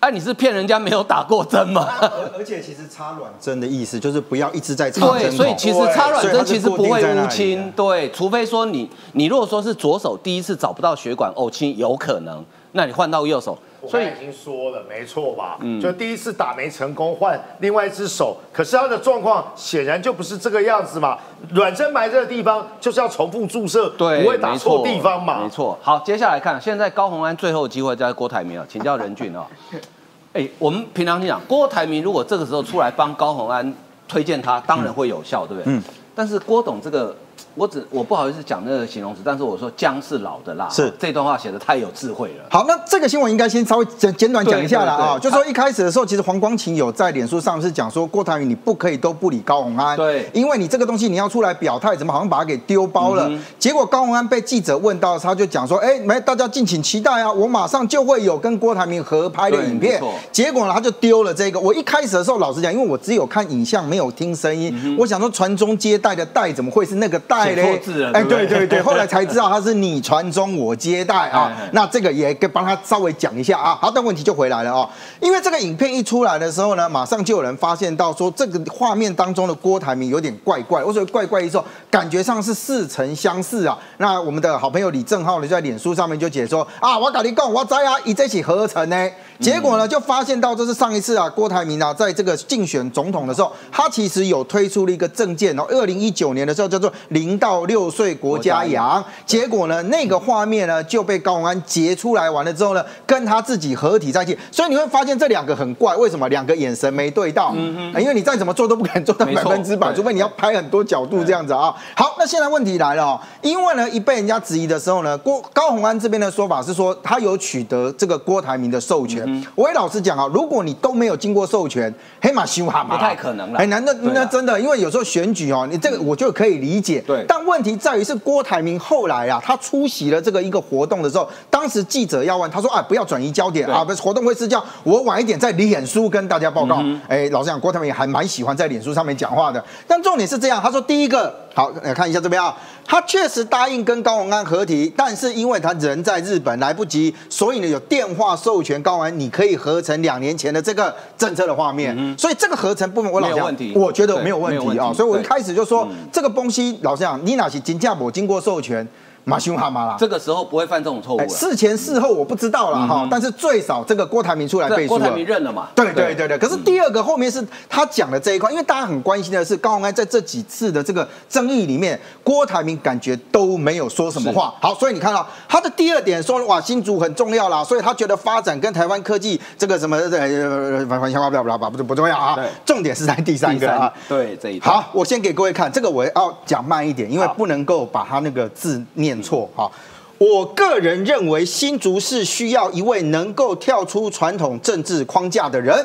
[0.00, 1.88] 哎，你是骗人家没有打过针吗？
[2.36, 13.58] 而且其实插软针的意思就是不要一直在插针对，所以其实插软针其实不会乌青，对，除非说你你如果说是左手第一次找不到血管哦青，有可能，那你换到右手。
[13.86, 15.56] 所以已经说了，没错吧？
[15.60, 18.36] 嗯，就第一次打没成功，换另外一只手。
[18.52, 21.16] 可是他的状况显然就不是这个样子嘛。
[21.52, 25.42] 软针埋这个地方就是要重复注射，对，不会打错地方嘛。
[25.42, 25.78] 没错。
[25.80, 29.46] 好，接下来看，现在高鸿安最后机会在郭台铭啊，请教任俊啊。
[30.34, 33.72] 哎，我们平常讲郭台铭如果这个时候出来帮高鸿安
[34.08, 35.72] 推荐他，当然会有效，对不对？
[35.72, 35.82] 嗯。
[36.14, 37.14] 但是郭董这个。
[37.58, 42.44] 我只我不好意思讲那个形容词，但是我说姜是老的辣，是这段话写的太有智慧了。
[42.50, 53.28] 好，那这个新闻应该先稍微简简短讲一下了啊，就说一开始的时候，其实黄光琴有在脸书上是讲说郭台铭你不可以都不理高鸿安，对，因为你这个东西你要出来表态，怎么好像把它给丢包了？
[53.58, 60.00] 结果高鸿安被记者问到，他就讲说，哎，没，大家敬请期待啊，我马上就会有跟郭台铭合拍的影片。
[60.30, 61.58] 结果呢，他就丢了这个。
[61.58, 67.82] 我一开始的时候，老实讲，因为我只有看影像，没有听声音，我想说传宗接代的代怎么会是那个代嘞？
[68.12, 68.24] 哎。
[68.28, 73.76] 对对对， 后来才知道他是你传宗我接代啊，那这个也跟帮他稍微讲一下啊。
[73.80, 74.88] 好，但问题就回来了哦，
[75.20, 80.82] 因为这个影片一出来的时候呢，马上就有人发现到说这个画面当中的郭台铭有点怪怪。
[80.84, 83.78] 我说怪怪一说，感觉上是似曾相识啊。
[83.96, 89.10] 那我们的好朋友李正浩呢，在脸书上面就解说啊，我跟你讲，我在啊，以这起合成呢。
[89.40, 99.04] 结果呢，就发现到这是上一次啊，郭台铭啊，在这个竞选总统的时候，他其实有推出了一个证件哦，二零一九年的时候叫做零到六岁国家养。
[99.26, 104.38] 结果呢，那个画面呢就被高宏安截出来完了之后呢，跟他自己合体在一起。
[104.52, 107.52] 所以你会发现这两个很怪，为什么两个眼神没对到？
[107.56, 111.74] 嗯因为你再怎么做都不敢做到百分之百，除非你要拍很多角度这样子啊。
[111.96, 119.44] 好，那现在问题来了哦，因为呢一被人家质疑的时候呢，郭高宏安这边的说法是说他有取得这个郭台铭的授权。
[119.54, 123.58] 我也老实讲啊，如果你都没有经过授权，黑马修哈嘛，不太可能了。
[123.58, 124.60] 哎，难道那真的？
[124.60, 127.02] 因为有时候选举哦，你这个我就可以理解。
[127.06, 127.17] 对。
[127.26, 136.82] 但问题在于是郭台铭后来啊，他出席了这个一个活动的时候，当时记者要问他说啊，不要转移焦点啊，不是活动会是叫我晚一点在脸书跟大家报告。
[137.08, 139.64] 哎，老实讲，郭台铭还蛮喜欢在脸书上面讲话的。
[139.86, 141.47] 但重点是这样，他说第一个。
[141.58, 158.86] 好，来看一下这边啊，他确实答应跟高文安合体，但是因为他人在日本来不及，所以呢有电话授权高文安，你可以合成两年前的这个政策的画面，所以这个合成部分我老讲，我觉得没有问题啊，所以我一开始就说这个东西，老实讲，你哪是金价我经过授权。
[159.28, 161.28] 马修哈马啦，这个时候不会犯这种错误了。
[161.28, 165.00] 事前事后我不知道了哈，但是最少这个郭台铭出来背书了。
[165.00, 165.68] 郭台铭认了嘛？
[165.74, 166.38] 对对对对。
[166.38, 174.54] 可是第二个后面是他讲的这一块，因为大家很关心的是高鸿安在这几次的这个争议里面，郭台铭感觉都没有说什么话。
[174.62, 182.38] 好，所以你看到他的第二点说哇新竹很重要啦，所以他觉得发展跟台湾科技这个什么呃反反相关不了不不不重要啊。
[182.64, 183.92] 重点是在第三个啊。
[184.08, 189.17] 对这一好，我先给各位看这个，我要讲慢一点，因为不能够把他那个字念。
[189.22, 189.70] 错哈，
[190.18, 195.76] 我个人认为新竹市需要一位能够跳出传统政治框架的人，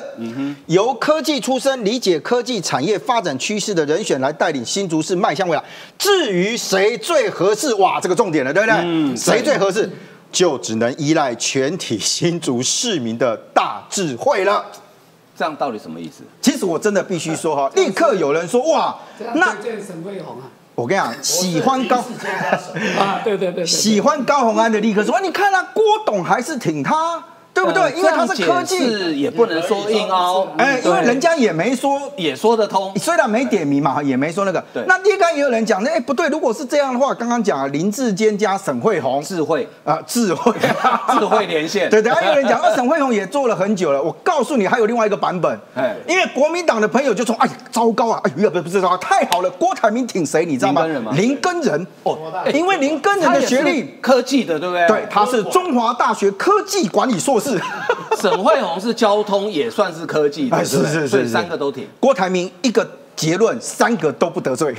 [0.65, 5.63] 由科技出身、理解科技产业发展趋势的人选来带领新竹市迈向未来。
[5.99, 8.79] 至于谁最合适，哇，这个重点了，对不对？
[8.83, 9.87] 嗯，谁最合适，
[10.31, 14.65] 就只能依赖全体新竹市民的大智慧了。
[15.37, 16.23] 这样到底什么意思？
[16.41, 18.95] 其实我真的必须说哈，立刻有人说哇，
[19.35, 20.49] 那沈慧红啊。
[20.75, 22.03] 我跟你讲，喜欢高
[22.97, 27.23] 啊，对对对，喜欢高红安的立刻说，你看啊，郭董还是挺他，
[27.53, 27.91] 对对不对？
[27.95, 32.91] 因为它是科技，也不能说硬凹，哎，因为人家也没说，也说得通。
[32.97, 34.63] 虽然没点名嘛，也没说那个。
[34.73, 34.83] 对。
[34.87, 40.51] 那第二个也有人讲，那哎不对，如果是这样的话，刚刚讲啊，林志坚加沈慧宏，智慧啊，智慧，
[41.19, 41.89] 智慧连线。
[41.89, 44.01] 对等下有人讲，那沈慧宏也做了很久了。
[44.01, 50.81] 我告诉你，还有另外一个版本，哎，因为国民党的朋友就说，哎，糟糕啊，哎呦，不不是糟糕，太好了，郭台铭挺谁，你知道吗？
[50.83, 51.11] 林根人吗？
[51.15, 52.17] 林根人哦，
[52.53, 54.87] 因为林根人的学历科技的，对不对？
[54.87, 57.42] 对，他是中华大学科技管理硕士。
[58.19, 61.87] 沈惠宏是交通，也算是科技，的，是是是，三个都挺。
[61.99, 64.73] 郭台铭一个结论，三个都不得罪。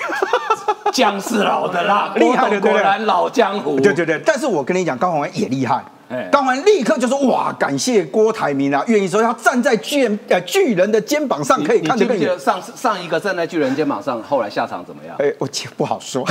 [0.93, 3.81] 姜是老的辣，厉害的，果然老江湖。
[3.81, 5.85] 对对对，但是我跟你讲，高鸿安也厉害。
[6.31, 15.17] 高虹立刻就说：“哇，感谢郭台铭啊，愿意说他站在巨呃巨人的肩膀上，可以看得更远。”上上一个站在巨人肩膀上，后来下场怎么样？
[15.19, 16.25] 哎，我不好说。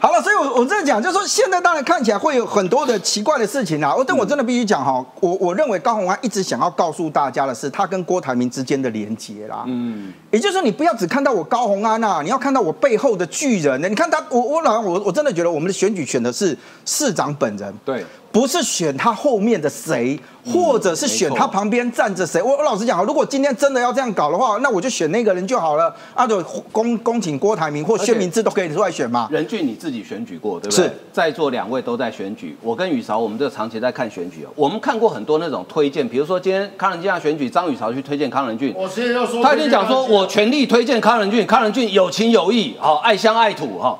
[0.00, 3.94] 好了，所以我我这样讲，就是说现在当然看起来会有很多的奇怪的事情啊。
[3.94, 9.64] 我但我真的必须讲哈，我我认为高虹安一直想要告诉大家的是，他跟郭台铭之间的连结啦。
[9.66, 13.88] 嗯，也就是说，你不要只看到我高虹安啊，你要看到我背后的巨人呢。
[13.88, 17.74] 你看他，我我老我我真的觉得我们的选举选的是市长本人。
[17.84, 18.04] 对。
[18.32, 22.42] 不是选他后面的谁，或者是选他旁边站着谁。
[22.42, 25.94] 我我老实讲如果今天真的要这样搞的话，那我就选那个人就好了。
[26.12, 29.26] 啊，就恭恭请郭台铭或薛明志都可以出来选嘛。
[29.32, 30.84] 任俊你自己选举过，对不对？
[30.84, 30.92] 是。
[31.10, 38.74] 在座两位都在选举，我跟宇韶，我们这长期在看选举我们看过很多那种推荐，比如说今天康仁俊要选举，张宇韶去推荐康仁俊。
[38.76, 43.98] 我现在要说，他已经讲说我全力推荐康仁俊，康仁俊有情有义，好爱乡爱土，哈，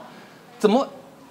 [0.58, 0.86] 怎么？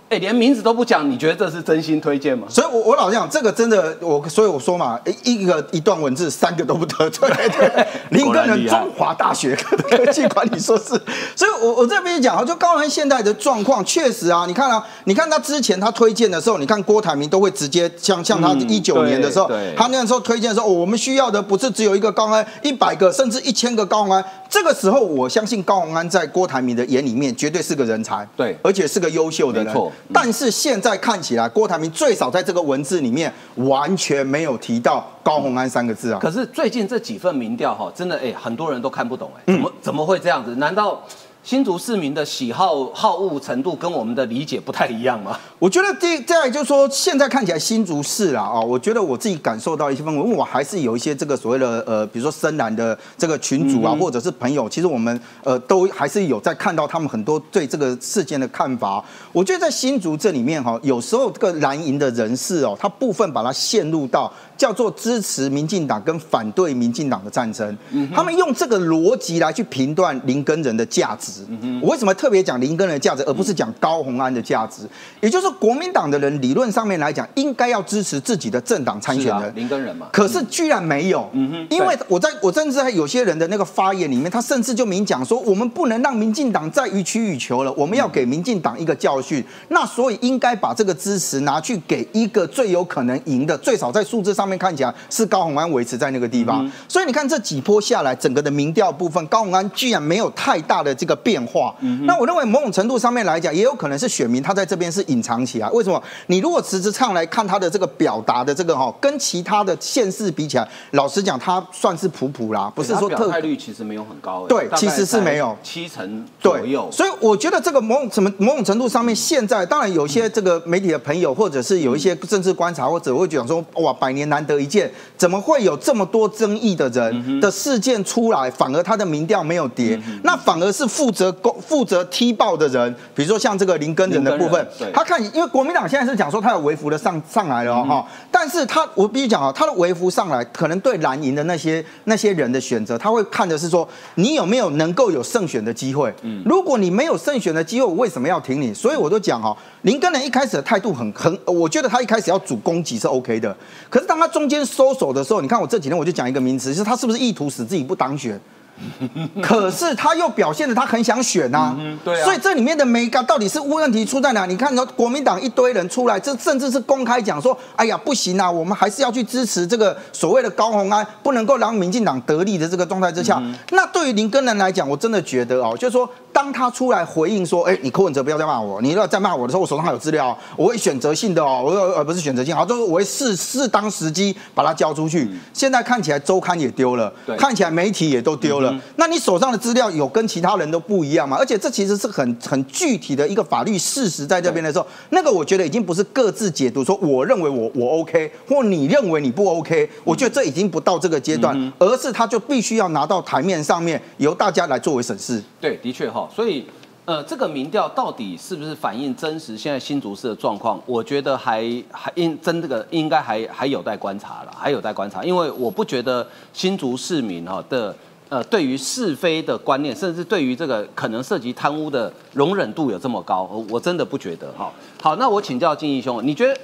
[0.07, 2.45] 哎，连名字都不讲，你觉得这是真心推荐吗？
[2.47, 7.27] 所以，我我老讲这个真的，我所以我说嘛，一个一段文字，三个都不得罪。
[8.11, 10.89] 林根人，中华大学科技管理硕士。
[11.35, 24.23] 所以，我我这边讲啊，就高安现在的状况，确实啊，你看啊，你看他之前他推荐的时候，你看郭台铭都会直接像像他一九年的时候，他那时候推荐的时候，我们需要的不是只有一个高安，一百个甚至一千个高安。
[24.47, 29.73] 这个时候，我相信高宏安在郭台铭的眼里面绝对是个人才，对，而且是个优秀的人。
[30.13, 36.19] 但是现在看起来，郭台铭最少在这个文字里面完全没有提到高鸿安三个字啊。
[36.21, 40.55] 可是最近这几份民调哈，真的哎，很多人都看不懂哎，怎么怎么会这样子？
[40.55, 41.01] 难道？
[41.45, 45.37] 新竹市民的喜好好恶程度跟我们的理解不太一样吗？
[45.59, 59.05] 我觉得这再就是说，现在看起来新竹市啊，啊，我觉得我自己感受到一些氛围，因为我还是有一些这个所谓的呃，比如说深蓝的这个群主啊，或者是朋友，其实我们呃都还是有在看到他们很多对这个事件的看法。
[59.31, 64.33] 我觉得在新竹这里面哈，有时候这个蓝营的人士哦，他部分把它陷入到。
[64.57, 67.77] 叫做支持民进党跟反对民进党的战争，
[68.13, 71.45] 他们用这个逻辑来去评断林根人的价值。
[71.81, 74.87] 我为什么特别讲林根人的价值，而不是讲高鸿安的价值？
[75.19, 80.07] 也就是国民党的人理论上面来讲，应该要支持自己的政党参选人林根人嘛。
[80.13, 81.29] 可是居然没有，
[81.69, 89.43] 因为我在我甚至在有些人的那个发言里面，他甚至就明讲说，我们不能让民进党再予取予求了，我们要给民进党一个教训。
[89.67, 94.44] 那所以应该把这个支持拿去给一个最有可能赢的，最少在数字上。
[94.45, 101.73] 上面看起来是高鸿安维持在那个地方，所以你看这几波下来，整个的民调部分，高鸿安居然没有太大的这个变化。
[101.79, 105.67] 嗯那我认为某种程度上面来讲，也有可能是选民他在这边是隐藏起来。
[105.71, 105.99] 为什么？
[106.27, 114.45] 你如果实质上来看他的这个表达的这个哈，跟其他的县市比起来，老实讲，他算是普普啦，不是说特率其实没有很高。
[114.47, 116.87] 对，其实是没有七成左右。
[116.91, 124.34] 所以我觉得这个某种什么某种程度上面，现在当然有些这个媒体的朋友，或者是有一些政治观察，或者会讲说，哇，百年难。
[124.35, 129.97] 难得一见，怎么会有这么多争议的人的事件出来，反而他的民调没有跌？
[130.23, 146.13] 那反而是负责攻负责踢爆的人，比如说像这个林根人的部分，他看，因为国民党现在是讲说他有微服的上上来了哈，但是他我必须讲啊，他的微服上来，可能对蓝营的那些那些人的选择，他会看的是说你有没有能够有胜选的机会。
[146.23, 148.73] 嗯如果你没有胜选的机会，我为什么要挺你？
[148.73, 153.55] 所以我都讲哈，林根人一开始的态度很很，我觉得他一开始要主攻击是 OK 的，
[153.89, 158.39] 可是当他中间收手的时候，你看我这几天我就讲一个名词，是他是不是意图使自己不当选？
[159.41, 164.45] 可是他又表现的他很想选呐，对啊，所以这里面的每个到底是问题出在哪？
[164.45, 173.41] 你看，国民党一堆人出来，这甚至是公开讲说，哎呀，不行啊，我们还是要去支持这个所谓的高鸿安，不能够让民进党得利的这个状态之下。
[173.71, 176.09] 那对于林根人来讲，我真的觉得哦，就是说。
[176.35, 185.31] 当他出来回应说：“哎，你柯文哲不要再骂我，你要再骂我的时候，我手上还有资料，我会选择性的哦，我呃不是选择性，好，就是我会适适当时机把它交出去。
[185.53, 188.64] 现在看起来周刊也丢了，看起来媒体也都丢了。
[188.65, 188.81] 了。
[188.97, 191.37] 那你手上的资料有跟其他人都不一样吗？
[191.39, 205.41] 而且这其实是很很具体的一个法律事实在这边的时候，那个我觉得已经不是各自解读，说我认为我我 OK，或你认为你不 OK，我觉得这已经不到这个阶段，而是他就必须要拿到台面上面，由大家来作为审视。
[205.61, 206.65] 对，的确哈，所以。
[207.07, 210.81] 呃，这个民调到底是不是反映真实现在新竹市的状况？
[210.87, 217.95] 我觉得还还应真这个应该还还有待观察了，还有待观察，因为我不觉得新竹市民哈的
[218.29, 224.71] 呃对于是非的观念，甚至对于这个可能涉及贪污的容忍度有这么高，我真的不觉得哈。
[225.01, 226.59] 好，那我请教金义兄，你觉得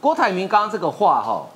[0.00, 1.46] 郭台铭刚刚这个话哈，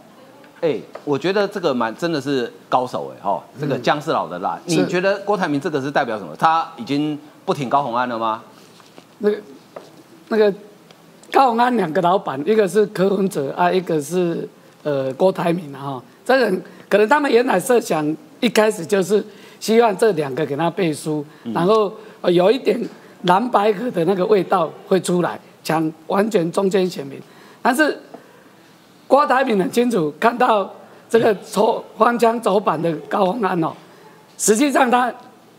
[0.61, 6.35] 哎，我觉得这个蛮真的是高手哎哈，这个姜是老的辣，你觉得郭台铭这个是代表什么？
[6.37, 7.19] 他已经。
[7.47, 8.43] 不挺高鸿安了吗？
[9.19, 9.39] 那个
[10.31, 10.53] 那个
[11.31, 14.49] 高鸿安两个老板，一个是柯文哲啊，一个是
[14.83, 15.79] 呃郭台铭啊。
[15.79, 16.03] 哈。
[16.25, 18.05] 这个可能他们原来设想
[18.41, 19.25] 一开始就是
[19.59, 21.25] 希望这两个给他背书，
[21.55, 21.93] 然后
[22.25, 22.81] 有一点
[23.23, 27.21] 蓝白河的那个味道会出来，讲完全中间选民。
[27.63, 27.99] 但是
[29.07, 30.71] 郭台铭很清楚看到
[31.09, 33.73] 这个走荒腔走板的高鸿安哦，
[34.37, 35.13] 实际上他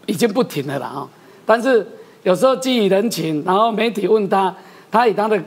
[0.06, 1.08] 已经不停了了啊。
[1.46, 1.86] 但是
[2.24, 4.54] 有时候基于人情，然后媒体问他，
[4.92, 5.42] 他以他的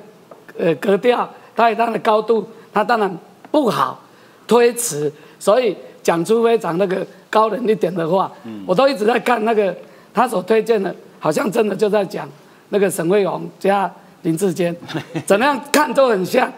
[0.59, 3.18] 呃格调，他以他的高度，他当然
[3.51, 4.03] 不好
[4.47, 8.31] 推辞，所以讲出非常那个高人一点的话。
[8.66, 9.74] 我都一直在看那个
[10.12, 12.28] 他所推荐的，好像真的就在讲
[12.68, 13.91] 那个沈惠宏加
[14.22, 14.76] 林志坚，
[15.24, 16.53] 怎么样看都很像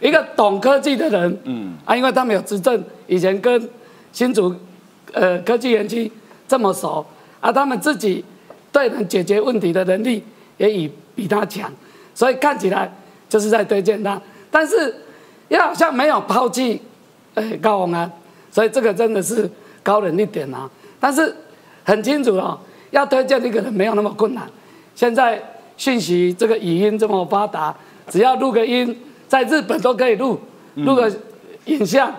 [0.00, 1.38] 一个懂科技的人。
[1.44, 3.68] 嗯啊，因为他们有执政，以前跟
[4.10, 4.52] 新竹
[5.12, 6.10] 呃科技园区
[6.48, 7.06] 这么熟，
[7.40, 8.24] 啊，他们自己。
[8.72, 10.22] 对能解决问题的能力
[10.58, 11.72] 也比比他强，
[12.14, 12.92] 所以看起来
[13.26, 14.94] 就是在推荐他，但是
[15.48, 16.82] 又好像没有抛弃
[17.32, 18.12] 呃高鸿安，
[18.50, 19.50] 所以这个真的是
[19.86, 20.68] 高人一点啊。
[20.98, 21.32] 但是
[21.84, 22.58] 很清楚哦，
[22.90, 24.44] 要推荐一个人没有那么困难。
[24.96, 25.40] 现在
[25.76, 27.72] 讯息这个语音这么发达，
[28.08, 30.40] 只要录个音，在日本都可以录，
[30.74, 31.08] 录个
[31.66, 32.12] 影像，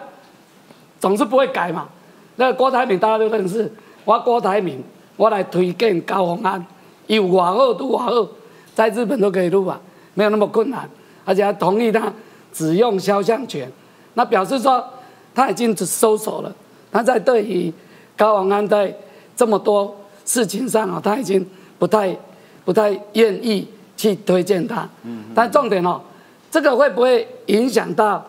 [0.99, 1.89] 总是不会改嘛。
[2.37, 3.69] 那个郭台铭大家都认识，
[4.05, 4.81] 我郭台铭。
[5.17, 6.63] 我来推荐高鸿安，
[7.07, 8.29] 有瓦二都瓦二，
[8.75, 9.81] 在日本都可以录啊，
[10.13, 10.87] 没有那么困难，
[11.25, 12.13] 而且还同意他
[12.53, 13.67] 只用肖像权，
[14.13, 14.87] 那表示说
[15.33, 16.55] 他已经收手了。
[16.97, 17.71] 他在对于
[18.15, 18.91] 高王安在
[19.35, 19.95] 这么多
[20.25, 21.45] 事情上啊，他已经
[21.77, 22.17] 不太
[22.65, 24.89] 不太愿意去推荐他。
[25.03, 25.25] 嗯。
[25.35, 26.01] 但重点哦，
[26.49, 28.25] 这个会不会影响到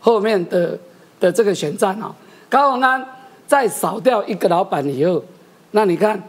[0.00, 0.76] 后面的
[1.20, 2.12] 的这个选战哦？
[2.48, 3.06] 高王安
[3.46, 5.22] 在扫掉一个老板以后。
[5.70, 6.20] 那你看，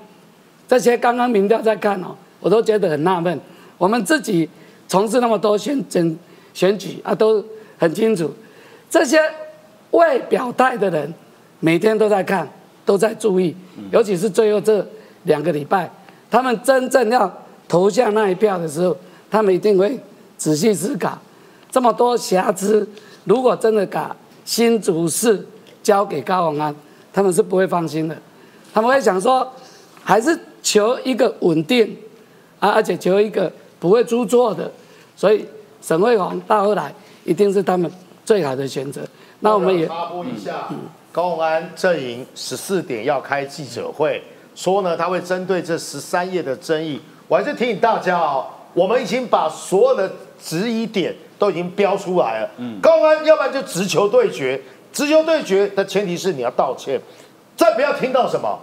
[0.68, 3.42] 这些刚刚民调在看哦，我都觉得很纳闷。
[3.80, 4.48] 我们自己
[4.88, 6.16] 从事那么多选选
[6.54, 7.44] 选举啊，都
[7.80, 8.32] 很清楚，
[8.92, 9.20] 这些
[9.90, 11.12] 未表态的人
[11.60, 12.47] 每天都在看，
[12.86, 13.55] 都在注意，
[13.91, 14.86] 尤其是最后这
[15.24, 15.91] 两个礼拜，
[16.30, 17.32] 他们真正要
[17.68, 18.95] 投下那一票的时候，
[19.30, 19.99] 他们一定会
[20.38, 21.18] 仔细思考，
[21.70, 22.88] 这么多瑕疵，
[23.26, 25.45] 如果真的把新主事
[25.84, 26.74] 交给高鸿安，
[27.12, 28.18] 他们是不会放心的。
[28.74, 29.47] 他们会想说，
[30.03, 31.95] 还是求一个稳定
[32.60, 34.72] 啊，而且求一个不会出错的，
[35.16, 35.45] 所以
[35.82, 36.93] 沈惠宏到后来
[37.26, 37.91] 一定是他们
[38.26, 39.01] 最好的选择。
[39.41, 40.70] 那我们也插播一下，
[41.20, 44.24] 高鸿安阵营十四点要开记者会，
[44.55, 46.97] 说呢他会针对这十三页的争议。
[47.28, 50.09] 我还是提醒大家哦，我们已经把所有的
[50.41, 52.49] 质疑点都已经标出来了。
[52.55, 54.61] 嗯，高鸿安要不然就直球对决，
[54.93, 56.97] 直球对决的前提是你要道歉。
[57.57, 58.57] 再不要听到什么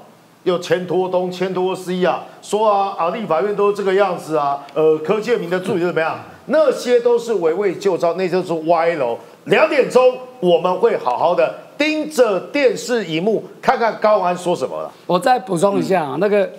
[0.45, 6.19] 又牵拖东牵拖西啊，说啊啊立法院都是这个样子啊，呃柯建明的助理怎么样？
[6.47, 9.19] 那些都是围魏救赵，那些是歪楼。
[9.45, 14.91] 两点钟我们会好好的盯着电视荧幕，看看高安说什么了。
[15.07, 16.51] 我再补充一下啊，那个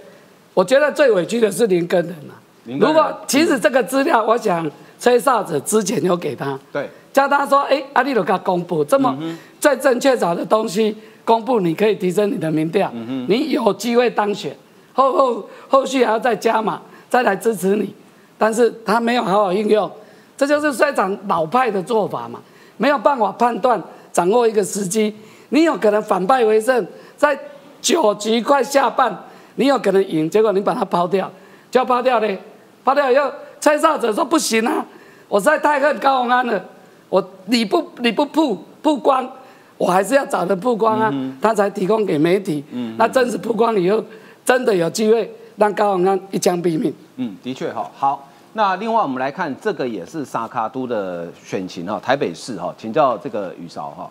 [0.54, 2.36] 我觉得最委屈的是林根人啊。
[2.80, 9.18] 如果其实这个资料，我想吹哨子之前有给他，对，叫他说，哎，阿力都给他公布这么
[9.60, 10.96] 最正确找的东西。
[11.24, 12.90] 公布你可以提升你的民调，
[13.28, 14.56] 你有机会当选，
[14.94, 17.94] 后后后续还要再加码，再来支持你，
[18.38, 19.92] 但是他没有好好应用，
[20.38, 22.40] 这就是衰长老派的做法嘛，
[22.78, 23.82] 没有办法判断
[24.18, 25.14] 掌握一个时机，
[25.50, 27.38] 你有可能反败为胜，在
[27.80, 29.16] 九局快下半，
[29.58, 31.32] 你有可能赢，结果你把它抛掉，
[31.70, 32.40] 就要抛掉嘞，
[32.84, 34.84] 抛掉以后，蔡少者说不行啊，
[35.28, 36.66] 我实在太恨高鸿安了，
[37.10, 39.30] 我你不你不曝曝光。
[39.78, 42.64] 我还是要找人曝光啊，他才提供给媒体。
[42.72, 44.04] 嗯那真实曝光以后，
[44.44, 46.92] 真的有机会让高鸿安一枪毙命。
[47.18, 47.88] 嗯，的确哈。
[47.96, 48.27] 好，
[48.58, 54.10] 那另外我们来看这个也是沙卡都的选情哈，台北市哈，请教这个宇韶哈。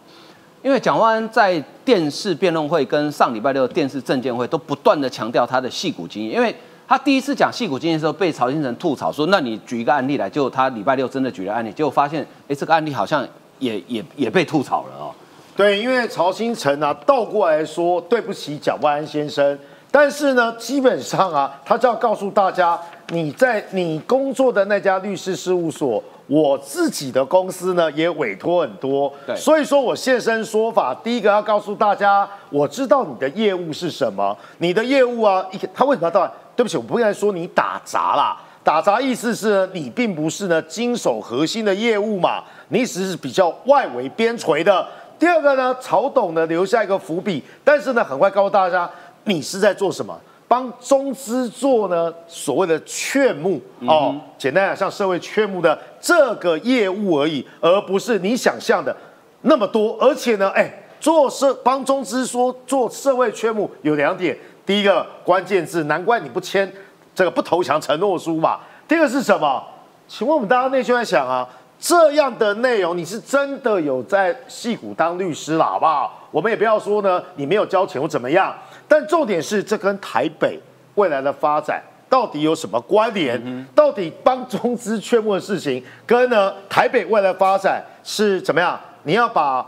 [0.63, 6.55] 因为蒋万安在电视辩论会跟上礼拜六电视证监会都不断的强调他的戏股经验，因为
[6.87, 13.27] 他第一次讲戏股经验的时候被曹新成吐槽说，那你举一个案例来，就他礼拜六真的举了案例，结果发现，哎，这个案例好像
[13.59, 15.11] 也也也被吐槽了哦。
[15.57, 19.59] 对，因为曹新成啊，倒过来说对不起蒋万安先生，
[19.91, 22.79] 但是呢，基本上啊，他就要告诉大家，
[23.11, 36.33] 你在你工作的那家律师事务所，我自己的公司呢也委托很多，对所以说我现身说法，第一个要告诉大家，我知道你的业务是什么，你的业务啊，一他为什么要到？
[36.57, 38.37] 对不起，我不应该说你打杂啦。
[38.65, 44.85] 打杂意思是呢，你并不是呢经手核心的业务嘛，你只是比较外围边陲的。
[45.19, 48.91] 第二个呢，曹董呢留下一个伏笔，但是呢，很快告诉大家，
[49.25, 50.19] 你是在做什么？
[50.49, 58.95] 帮中资做呢所谓的劝募哦，简单讲，像社会劝募的这个业务而已，而不是你想象的
[59.43, 59.97] 那么多。
[60.01, 66.73] 而且呢，哎，做社帮中资说做社会劝募有两点，第一个关键字，难怪你不签
[67.15, 68.61] 这个不投降承诺书嘛。
[68.87, 69.63] 第二个是什么？
[70.07, 71.49] 请问我们大家内心在想啊，
[71.81, 76.13] 这样的内容你是真的有在戏谷当律师了，好不好？
[76.31, 78.55] 我们也不要说呢，你没有交钱或怎么样，
[78.89, 80.59] 但重点是这跟台北
[80.95, 83.66] 未来的发展到底有什么关联？
[83.74, 88.78] 到底帮中资劝募的事情跟呢台北未来的发展是怎么样？
[89.03, 89.64] 你要把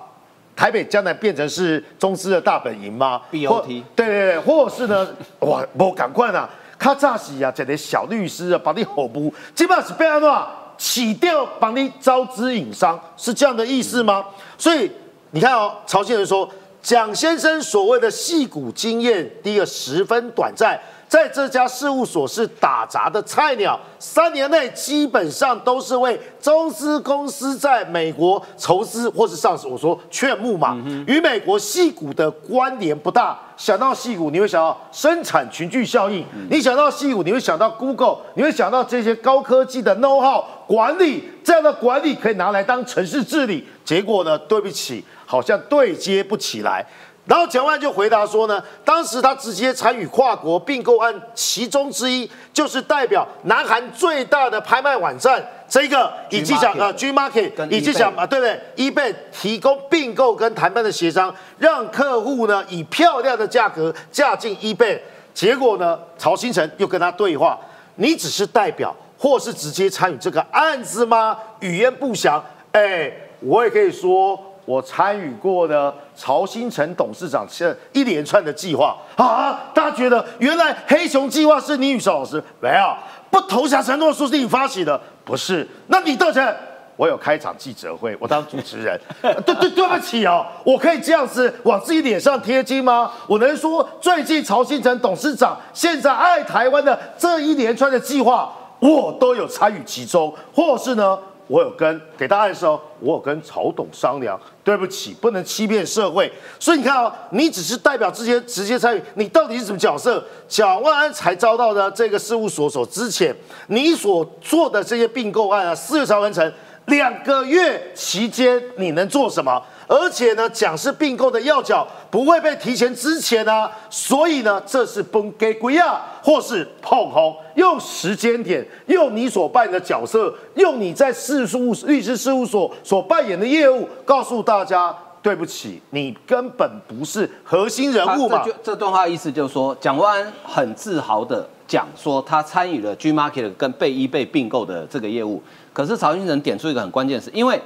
[0.56, 3.60] 台北将来变成是中资的大本营吗 BOT 或
[3.94, 5.08] 对对对，或者是呢，
[5.40, 6.48] 哇，我赶快啊，
[6.78, 10.28] 咔嚓死啊，这个小律师啊，把你吼不，基本上是被安怎
[10.76, 14.24] 起掉，帮你招资引商，是这样的意思吗？
[14.56, 14.90] 所以
[15.30, 16.48] 你看哦，曹先生说，
[16.82, 20.80] 蒋先生所谓的戏骨经验，第一个十分短暂。
[21.08, 29.66] 在这家事务所是打杂的菜鸟，三年内基本上都是为中资公司在美国筹资或是上市。
[29.66, 33.38] 我说劝募嘛，与美国戏股的关联不大。
[33.56, 43.66] 想到戏股，你会想到生产群聚效应；你想到戏股，你会想到 Google，你会想到这些高科技的 know how 管理，这样的管理可以拿来当城市治理。
[43.84, 46.86] 结果呢，对不起，好像对接不起来。
[47.28, 64.98] 然后蒋万就回答说呢，当时他直接参与跨国并购案，其中之一就是代表南韩最大的拍卖网站这个，以及讲啊 G Market，跟以及讲啊对不对？eBay 提供并购跟谈判的协商，让客户呢以漂亮的价格嫁进 eBay。
[65.34, 67.58] 结果呢，曹新成又跟他对话，
[67.96, 71.36] 你只是代表或是直接参与这个案子吗？
[71.60, 72.42] 语焉不详。
[72.72, 74.42] 哎，我也可以说。
[74.68, 79.58] 我参与过的曹新成董事长是一连串的计划啊！
[79.72, 82.94] 大家觉得原来黑熊计划是你与邵老师没有
[83.30, 85.66] 不投降承诺书是你发起的，不是？
[85.86, 86.54] 那你到现
[86.96, 93.10] 我有开场记者会，我当主持人， 对对对不起哦，我可以这样子往自己脸上贴金吗？
[93.26, 101.18] 我能说最近曹新成董事长现在爱台湾的这一连串的计划，我都有参与其中，或是呢？
[101.48, 106.30] 我有跟给大家的时候，我有跟曹董商量，对不起，不能欺骗社会。
[106.60, 110.22] 所以你看啊、你只是代表这些直接参与，你到底是什么角色？
[110.46, 113.34] 蒋万安才遭到的这个事务所所之前，
[113.66, 116.52] 你所做的这些并购案啊，四月才完成，
[116.86, 119.60] 两个月期间你能做什么？
[119.88, 138.54] 而且呢，蒋氏并购的要角不会被提前之前啊，所以呢，这是崩给鬼亚或是碰红，用时间点，用你所扮演的角色，用你在事务律师事务所所扮演的业务，告诉大家，对不起，你根本不是核心人物嘛这。
[138.62, 145.42] 这段话意思就是说，蒋万安很自豪的讲说他参与了 G Market 跟被 eBay 并购的这个业务。
[145.72, 147.58] 可是曹先生点出一个很关键是，因为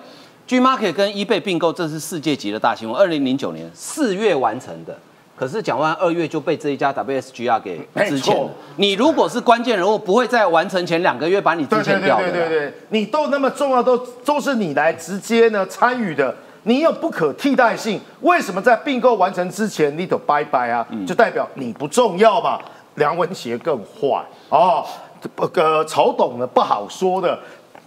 [0.47, 4.95] G Market 跟 eBay 并购，这是世界级的大新闻，二零零九年四月完成的。
[5.35, 8.51] 可是蒋万二月就被这一家 WSGR 给支遣没错了。
[8.77, 12.33] 你如果是关键人物，不会在完成前两个月把你支对对遣掉的对。
[12.33, 16.33] 对对对对，你都那么重要，都都是你来直接呢参与的，
[16.65, 18.01] 你有不可替代性。
[18.21, 20.87] 为什么在并购完成之前你都拜拜啊？
[21.07, 22.61] 就代表你不重要嘛？
[22.97, 24.85] 梁文杰更坏哦，
[25.35, 27.37] 不呃，曹董呢不好说的，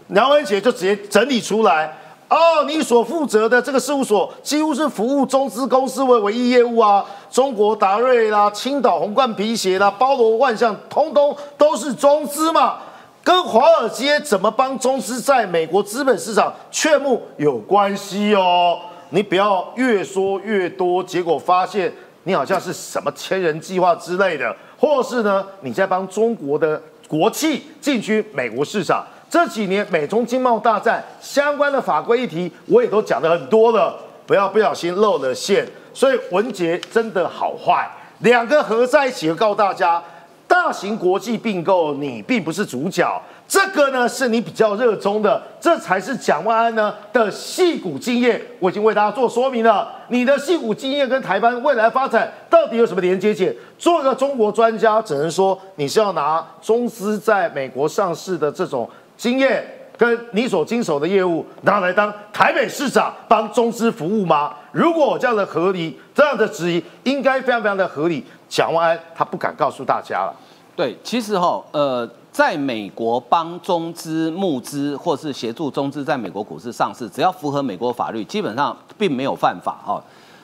[0.08, 1.96] 梁文杰就直接整理出来。
[2.28, 12.78] 哦，你所负责的这个事务所几乎是服务中资公司为唯一业务啊，中国达瑞啦、青岛红冠皮鞋啦、包罗万象，通通都是中资嘛。
[13.24, 18.80] 跟华尔街怎么帮中资在美国资本市场劝募有关系哦。
[19.10, 29.06] 你不要越说越多，结果发现你好像是什么千人计划之类的，或是呢你在帮中国的国企进军美国市场。
[29.36, 33.94] 这几年美中经贸大战相关的法规议题，我也都讲的很多了。
[34.26, 35.68] 不要不小心露了馅。
[35.94, 37.86] 所以文杰真的好坏，
[38.20, 40.02] 两个合在一起，告诉大家，
[40.48, 43.22] 大型国际并购你并不是主角。
[43.46, 48.42] 这个呢是你比较热衷的，这才是蒋万安呢的戏股经验。
[48.62, 53.54] 我已经为大家做说明了，你的戏股经验跟台湾未来发展到底有什么连接点？
[53.78, 59.66] 做一个中国专家，只能说你是要拿中资在美国上市的这种经验，
[59.98, 64.54] 跟你所经手的业务拿来当台北市长帮中资服务吗？
[64.72, 68.24] 如果这样的合理，这样的质疑应该非常非常的合理。
[68.48, 70.36] 蒋万安他不敢告诉大家了。
[70.76, 72.10] 对，其实哈，呃。
[72.36, 80.04] 在美国帮中资募资，或是协助中资在美国股市上市，只要符合美国法律，基本上并没有犯法哈。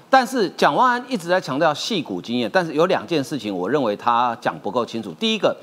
[0.10, 5.14] 但是蒋万安一直在强调细股经验，但是有两件事情，我认为他讲不够清楚。
[5.20, 5.54] 第一个，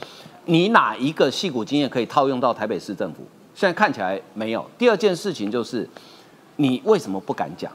[0.49, 3.22] 你哪一个戏股经验可以套用到台北市政府？
[3.55, 4.64] 现在看起来没有。
[4.78, 5.86] 第二件事情就是，
[6.57, 7.70] 你为什么不敢讲？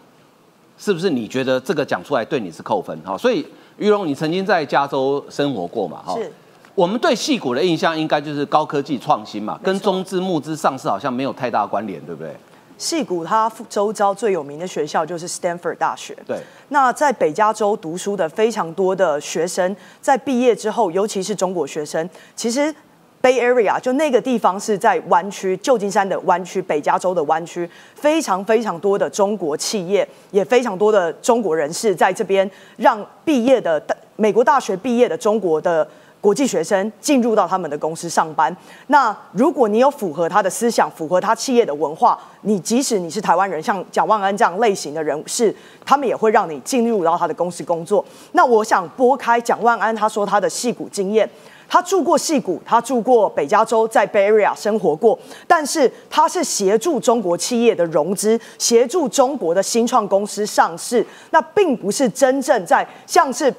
[0.75, 2.99] 是不是你觉得这个讲出来对你是扣分？
[3.05, 3.45] 哈，所以
[3.77, 6.01] 于荣，你曾经在加州生活过嘛？
[6.03, 6.31] 哈，是。
[6.73, 12.35] 我们对戏股的印象应该就是高科技创新嘛，跟中资募资上市好像没有太大关联，对不对？
[12.83, 16.13] 戏股它周遭最有名的学校就是 Stanford 大学。
[16.27, 16.37] 对。
[16.67, 22.73] 那在北加州读书的非常多的学生，在毕业之后，尤其是中国学生，其实
[23.21, 33.81] Bay Area 就那个地方是在湾区，旧金山的湾区，北加州的湾区，非常非常多的中国企业，也非常多的中国人士在这边，让毕业的
[34.17, 35.87] 美国大学毕业的中国的。
[36.23, 38.55] 国际学生进入到他们的公司上班，
[38.87, 45.53] 那如果你有符合他的思想，符合他企业的文化，你即使你是台湾人，像蒋万安这样类型的人士，
[45.85, 48.05] 他们也会让你进入到他的公司工作。
[48.31, 51.29] 那我想拨开蒋万安，他说他的戏股经验，
[51.67, 63.53] 他住过戏股，他住过北加州，在 Bay Area 生活过，但是他是协助中国企业的融资，协助中国的新创公司上市，那并不是真正在像是。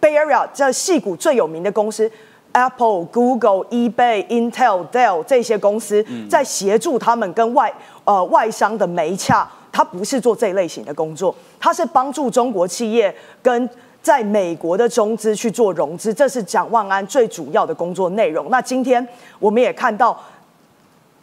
[0.00, 2.10] Bay Area 这戏股最有名的公司
[2.52, 7.72] ，Apple、Google、eBay、Intel、Dell 这些公司，在协助他们跟外
[8.04, 13.68] 呃外商的媒洽，他不是做这一类型的工作，他是帮助中国企业跟
[14.02, 18.48] 在美国的中资去做融资，这是蒋万安最主要的工作内容。
[18.50, 19.06] 那今天
[19.38, 20.18] 我们也看到。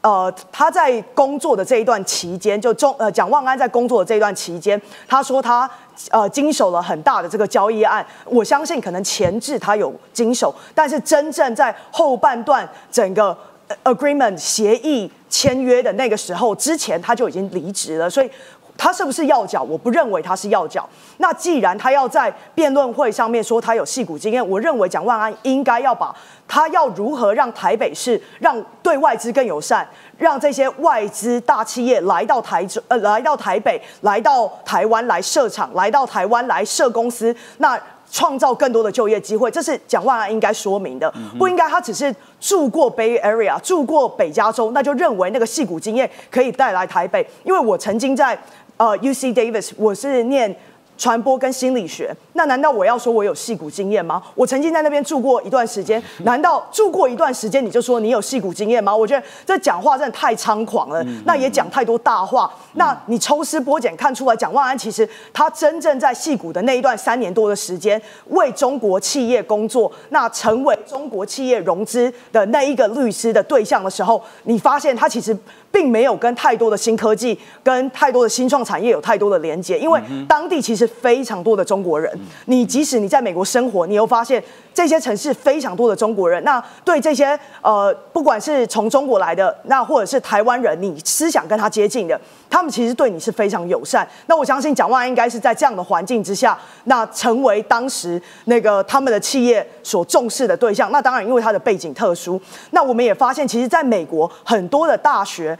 [0.02, 5.70] 呃，他在工作的这一段期间，就中呃蒋万安在工作的这一段期间，他说他
[6.12, 8.06] 呃经手了很大的这个交易案。
[8.26, 13.36] 我相信可能前置他有经手，但是真正在后半段整个
[13.84, 18.10] agreement 协议签约的那个时候之前，他就已经离职了。
[18.10, 18.30] 所以
[18.78, 19.64] 他是不是要角？
[19.64, 20.88] 我不认为他是要角。
[21.18, 26.16] 那既然他要在辩论会上面说他有戏股经验，我认为蒋万安应该要把。
[26.48, 29.88] 他要如何让台北市让对外资更友善，
[30.18, 37.78] 让这些外资大企业来到台中呃来到台北来到台湾来设厂，来到台湾来设公司，那
[38.10, 48.39] 创造更多的就业机会，这是蒋万安应该说明的，不应该他只是住过 Bay Area 住过北加州，那就认为那个戏骨经验可以带来台北，因为我曾经在
[48.78, 50.56] 呃 UC Davis 我是念。
[50.98, 54.22] 传播跟心理学，那难道我要说我有戏骨经验吗？
[54.36, 58.95] 我曾经在那边住过一段时间， 难道住过一段时间你就说你有戏骨经验吗？
[58.95, 62.52] 我觉得这讲话真的太猖狂了，那也讲太多大话。
[62.74, 75.38] 那你抽丝剥茧看出来，蒋万安其实他真正在戏骨的那一段三年多的时间，为中国企业工作，那成为中国企业融资的那一个律师的对象的时候，你发现他其实。
[75.72, 82.11] 并没有跟太多的新科技、跟太多的新创产业有太多的连接，因为当地其实非常多的中国人。
[82.45, 84.43] 你即使你在美国生活，你又发现
[84.78, 86.43] 这些城市非常多的中国人。
[86.43, 94.07] 那对这些呃，不管是从中国来的，那或者是台湾人，你思想跟他接近的，他们其实对你是非常友善。
[94.28, 100.91] 那我相信蒋万安应该是在这样的环境之下，那成为当时那个他们的企业所重视的对象。
[100.91, 105.57] 那当然，因为他的背景特殊，那我们也发现，其实在美国很多的大学。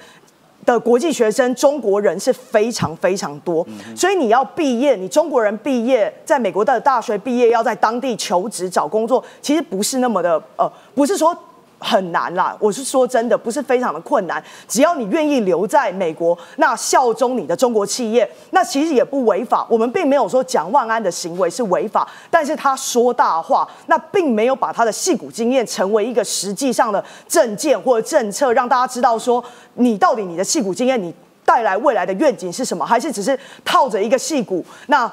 [0.68, 3.65] 的国际学生，中国人是非常非常多，
[3.95, 11.36] 所以你要毕业，你中国人毕业，在美国的大学毕业，要在当地求职找工作，其实不是那么的，呃，不是说。
[11.80, 14.44] 很难啦，我是说真的，不是非常的困难。
[14.68, 19.66] 只要你愿意留在美国，那效忠你的中国企业，那其实也不违法。
[19.70, 29.44] 我们并没有说蒋万安的行为是违法，但是他说大话，那并没有把他的戏骨经验成为一个实际上的政见或者政策，让大家知道说
[29.76, 31.14] 你到底你的戏骨经验，你
[31.46, 35.12] 带来未来的愿景是什么，还是只是套着一个戏骨，那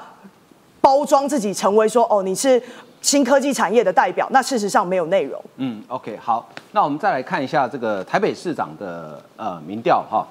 [0.80, 2.62] 包装自己成为说哦你是。
[3.04, 5.38] 新科技产业的代表，那事实上没有内容。
[5.58, 10.26] 嗯，OK，好，那我们再来看一下这个台北市长的呃民调哈，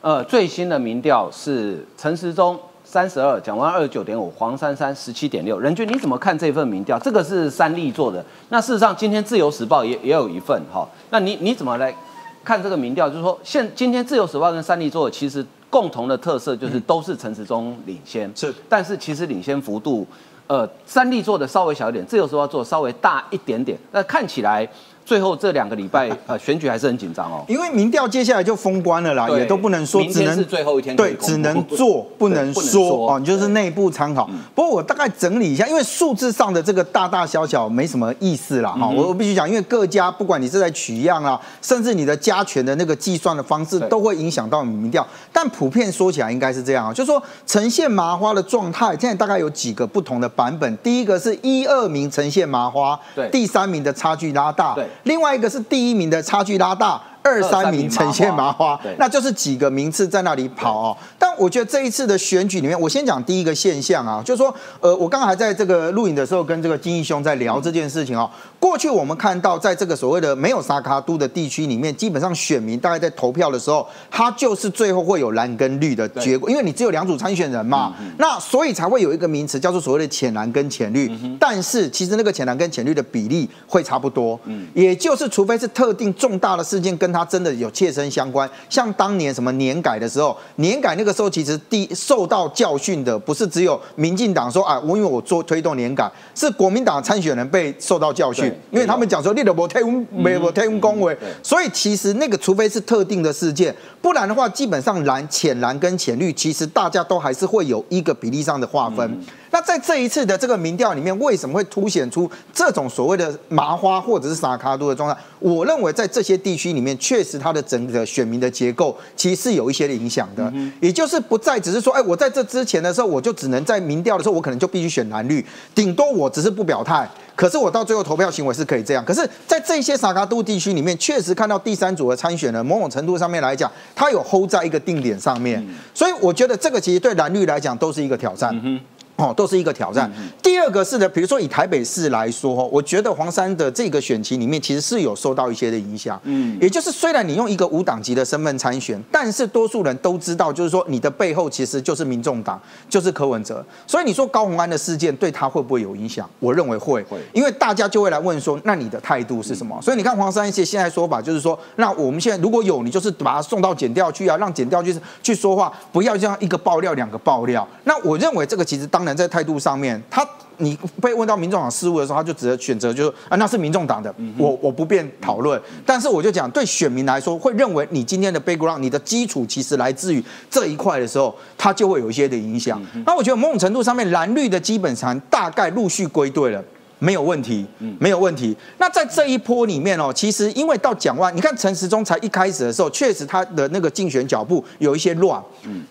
[0.00, 5.60] 呃最新的民调是陈时中三十二，蒋万二十九点五，黄珊珊十七点六。
[5.60, 6.98] 任君，你怎么看这份民调？
[6.98, 8.24] 这个是三立做的。
[8.48, 10.84] 那事实上，今天自由时报也也有一份哈。
[11.10, 11.94] 那你你怎么来
[12.42, 13.08] 看这个民调？
[13.08, 20.04] 就是说，现今天自由时报跟三立做的，其实共同的特色就是都是陈时中领先，是，但是其实领先幅度，
[20.46, 23.78] 呃，三立做的稍微小一点，这个时候要做稍微大一点点。
[23.92, 24.68] 那看起来。
[25.06, 27.44] 最后这两个礼拜，呃，选举还是很紧张哦。
[27.46, 30.96] 因为民调接下来就封关了啦，也都不能说，只能是最后一天。
[30.96, 34.28] 对，只能做不能说哦，你就是内部参考。
[34.52, 38.88] 不过我大概整理一下，因为数字上的这个大大小小没什么意思啦哈。
[38.88, 45.06] 我我必须讲，因为各家不管你是在取样啊，甚至你的加权的那个计算的方式，都会影响到你民调。
[45.32, 50.76] 但普遍说起来应该是这样啊，就是说呈现麻花的状态，现在大概有几个不同的版本。
[50.78, 54.84] 第一个是一二名呈现麻花，对，第三名的差距拉大，对。
[55.04, 57.00] 另外一个是第一名的差距拉大。
[57.26, 60.96] 二三名呈现麻花，那就是几个名次在那里跑哦。
[61.18, 68.30] 但我觉得这一次的选举里面，我先讲第一个现象啊，就是说，呃，我刚刚还在这个录影的时候跟这个金义兄在聊这件事情哦。
[68.60, 81.10] 过去我们看到，在这个所谓的没有沙卡都的地区里面，基本上选民大概在投票的时候，他就是最后会有蓝跟绿的结果，因为你只有两组参选人嘛，那所以才会有一个名词叫做所谓的浅蓝跟浅绿。
[81.40, 84.38] 但是其实那个浅蓝跟浅绿的比例会差不多，
[84.74, 87.15] 也就是除非是特定重大的事件跟。
[87.16, 109.24] 它真的有切身相关，像当年什么年改的时候，年改那个时候其实第受到教训的不是只有民进党说啊，我因为我做推动年改，是国民党参选人被受到教训，因为他们讲说立了不太没不太恭维，所以其实那个除非是特定的事件，不然的话，基本上蓝浅蓝跟浅绿，其实大家都还是会有一个比例上的划分。
[109.50, 115.16] 那在这一次的这个民调里面，为什么会凸显出这种所谓的麻花或者是撒卡度的状态？
[115.38, 125.44] 我认为在这些地区里面，确实它的整个选民的结构其实是有一些影响的，也就是不再只是说，哎，我在这之前的时候，我就只能在民调的时候，我可能就必须选蓝绿，
[125.74, 129.04] 顶多我只是不表态，可是我到最后投票行为是可以这样。
[129.04, 138.80] 可是，在这些撒卡度地区里面，确实看到第三组的参选人，某种程度上面来讲，他有 hold 在一个定点上面，所以我觉得这个其实对蓝绿来讲都是一个挑战。
[139.16, 140.10] 哦，都是一个挑战。
[140.56, 146.18] 第二个是呢，比如说以台北市来说，我觉得黄山的这个选情里面其实是有受到一些的影响。
[146.24, 153.62] 嗯，也就是虽然你用一个无党籍的身份参选，但是多数人都知道，就是说你的背后其实就是民众党，就是柯文哲。
[153.86, 156.26] 所以你说高鸿安的事件对他会不会有影响？
[156.40, 159.78] 我认为会，会，因为大家就会来问说，那你的态度是什么？
[159.82, 167.68] 所以你看黄山一些现在说法就是说，那我们现在如果有，你就是把他送到检调去啊，让检调去去说话，不要这样一个爆料两个爆料。
[167.84, 169.14] 那我认为这个其实当然。
[169.16, 170.22] 在态度上面，他
[170.58, 175.60] 你被问到民众党事务的时候，他就只能选择就是啊，那是民众党的，我我不便讨论。
[175.84, 182.80] 但是我就讲，对选民来说，会认为你今天的 background，你的基础其实来自于这一块的时候，它就会有一些的影响。
[183.04, 186.62] 那我觉得某种程度上面，蓝绿的基本上大概陆续归队了。
[186.98, 187.66] 没有问题，
[187.98, 188.56] 没有问题。
[188.78, 195.38] 那在这一波里面哦，其实因为到蒋万，你看陈时中才一开始的时候，确实他的那个竞选脚步有一些乱，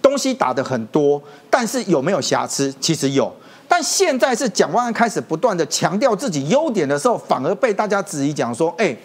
[0.01, 2.74] 东西打的很多，但是有没有瑕疵？
[2.80, 3.32] 其实有。
[3.78, 8.95] 但现在是蒋万安开始不断的强调自己优点的时候，反而被大家质疑讲说，哎，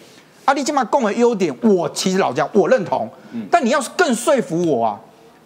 [0.45, 3.09] 阿里金马共的优点，我其实老讲我认同，
[3.51, 4.97] 但你要是更说服我啊。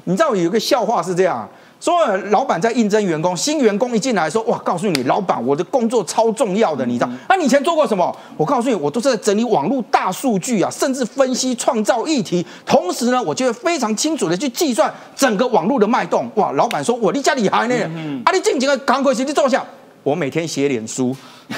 [0.04, 1.50] 你知道有一个笑话是这样。
[1.86, 7.10] 说老板在应征员工，新员工一进来说：“哇，告诉你，老板，我的工作超重要的，你知道？
[7.30, 8.18] 那你以前做过什么？
[8.36, 16.28] 我告诉你，我都是在整理网络大数据啊，甚至分析创造议题，同时呢，我就会非常清楚的去计算整个网络的脉动。
[16.34, 17.76] 哇，老板说，我你家厉害呢，
[18.26, 19.64] 啊，你进几个赶快去，你坐下，
[20.02, 21.16] 我每天写脸书，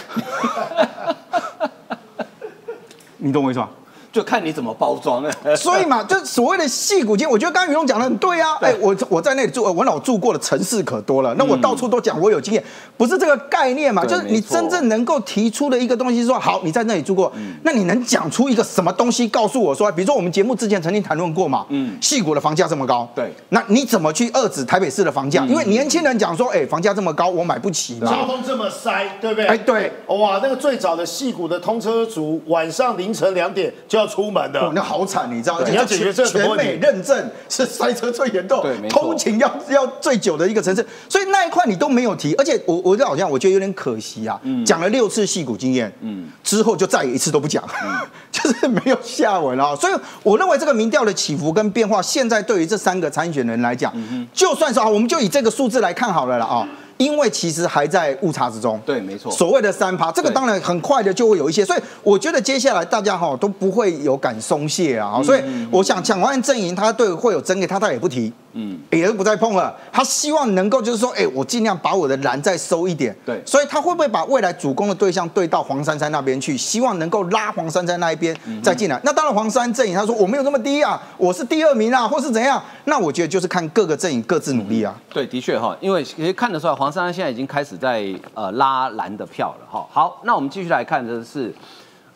[3.16, 3.70] 你懂我意思吗？”
[4.18, 8.58] 就看你怎么包装了， 所以嘛，就所谓的戏骨精，我觉得刚刚宇龙讲的很对啊。
[8.62, 12.64] 哎，我我在那里住，我老住过的城市可多了，那我到处都讲我有经验，
[12.98, 14.04] 不是这个概念嘛？
[14.04, 25.46] 就是你真正能够提出的一个东西，说好你在那里住过，那你能讲出一个什么东西告诉我说，比如说我们节目之前曾经谈论过嘛，嗯，戏骨的房价这么高，对，那你怎么去遏制台北市的房价？
[25.46, 29.46] 因为年轻人讲说，哎，房价这么高，我买不起嘛，交通这么塞，对不对？
[29.46, 34.72] 哎，对，哇，那个最早的戏骨的通车族，晚上凌晨两点就要出门的。
[34.74, 35.60] 那好惨，你知道？
[35.62, 47.64] 你要解决这个全美认证是塞车最严重，通勤要要最久的一个城市，所以那一块你都没有提，而且我我好像我觉得有点可惜啊，讲了六次戏骨经验，嗯，之后就再也一次都不讲，
[48.32, 49.76] 就是没有下文了。
[49.76, 49.94] 所以
[50.24, 53.94] 我认为这个民调的起伏跟变化，现在对于这三个参选人来讲，
[54.34, 56.68] 就算是啊，我们就以这个数字来看好了了啊。
[56.98, 59.32] 因为其实还在误差之中，对，没错。
[59.32, 65.22] 所谓的三趴，这个当然很快的就会有一些，所以我觉得接下来大家哈都不会有敢松懈啊。
[65.24, 65.42] 所以
[65.72, 68.32] 我想蒋万安阵营他对会有争议，他他也不提。
[68.60, 69.76] 嗯，也都不再碰了。
[69.94, 73.16] 他希望能够就是说，哎，我尽量把我的蓝再收一点。
[73.24, 76.58] 对，所以他会不会把未来主攻的对象对到黄珊珊那边去？
[76.58, 79.00] 希望能够拉黄珊珊那一边再进来。
[79.04, 82.60] 那当然，黄珊阵营他说我没有那么低啊，我是第二名啊，或是怎样？
[82.86, 85.00] 那我觉得就是看各个阵营各自努力啊。
[85.14, 89.86] 对，的确哈，因为其实看得出来，黄珊珊现在已经开始在呃拉蓝的票了哈。
[89.92, 91.54] 好，那我们继续来看的是。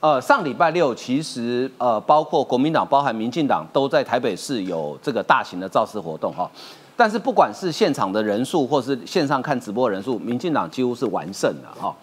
[0.03, 6.49] 呃，上礼拜六其实呃，包括国民党、包含民进党都在台北市有这个大型的造势活动哈。
[6.97, 11.95] 但是不管是现场的人数，或是线上看直播人数，民进党几乎是完胜的哈。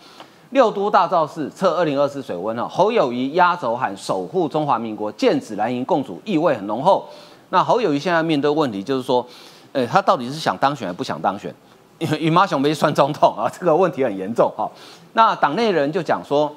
[0.51, 7.05] 六都大造势测二零二四水温哈，侯友谊压轴喊守护中华民国，剑指蓝营共主，意味很浓厚。
[7.51, 9.27] 那侯友谊现在面对问题就是说，
[9.73, 11.53] 呃，他到底是想当选还不想当选？
[11.99, 14.71] 因为羽毛熊没算总统啊，这个问题很严重哈。
[15.15, 16.55] 那党内人就讲说。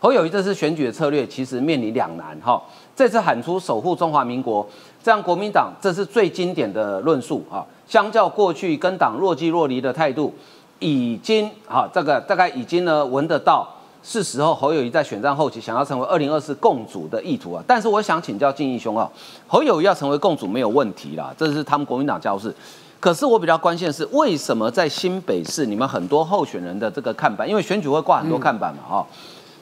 [0.00, 2.62] 侯友谊这次选举的策略其实面临两难哈，
[2.94, 4.64] 这次喊出守护中华民国，
[5.02, 7.66] 这样国民党这是最经典的论述啊。
[7.88, 10.32] 相较过去跟党若即若离的态度，
[10.78, 13.68] 已经哈这个大概已经呢闻得到
[14.00, 17.60] 是时候侯友谊在选战后期想要成为二零二四共主的意图啊。
[17.66, 19.10] 但是我想请教敬义兄啊，
[19.48, 22.54] 侯友谊要成为共主没有问题啦，这是他们国民党教示。
[23.00, 29.06] 可是我比较关心的是，为什么在新北市你们很多候选人的这个看板，因为选举会挂很多看板嘛哈。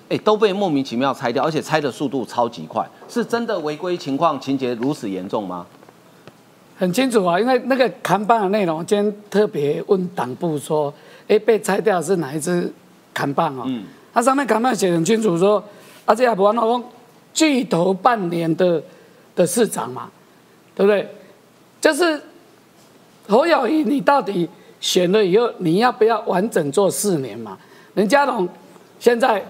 [0.08, 5.66] 哎，都被莫名其妙拆掉，而且拆的速度超级快，是真的违规情况情节如此严重吗？
[6.78, 10.94] 很清楚啊，因为那个看板的内容，今天特别问党部说，
[11.26, 12.72] 哎，被拆掉是哪一支
[13.12, 13.64] 看板哦？
[13.66, 13.84] 嗯，
[14.14, 15.62] 它上面看板写很清楚说，
[16.04, 16.82] 啊，这也不完了，
[17.34, 18.80] 巨头半年的
[19.34, 20.08] 的市长嘛，
[20.74, 21.08] 对不对？
[21.80, 22.22] 就是
[23.28, 24.48] 侯友谊，你到底
[24.80, 27.58] 选了以后，你要不要完整做四年嘛？
[27.94, 28.48] 任家龙
[28.98, 29.44] 现在。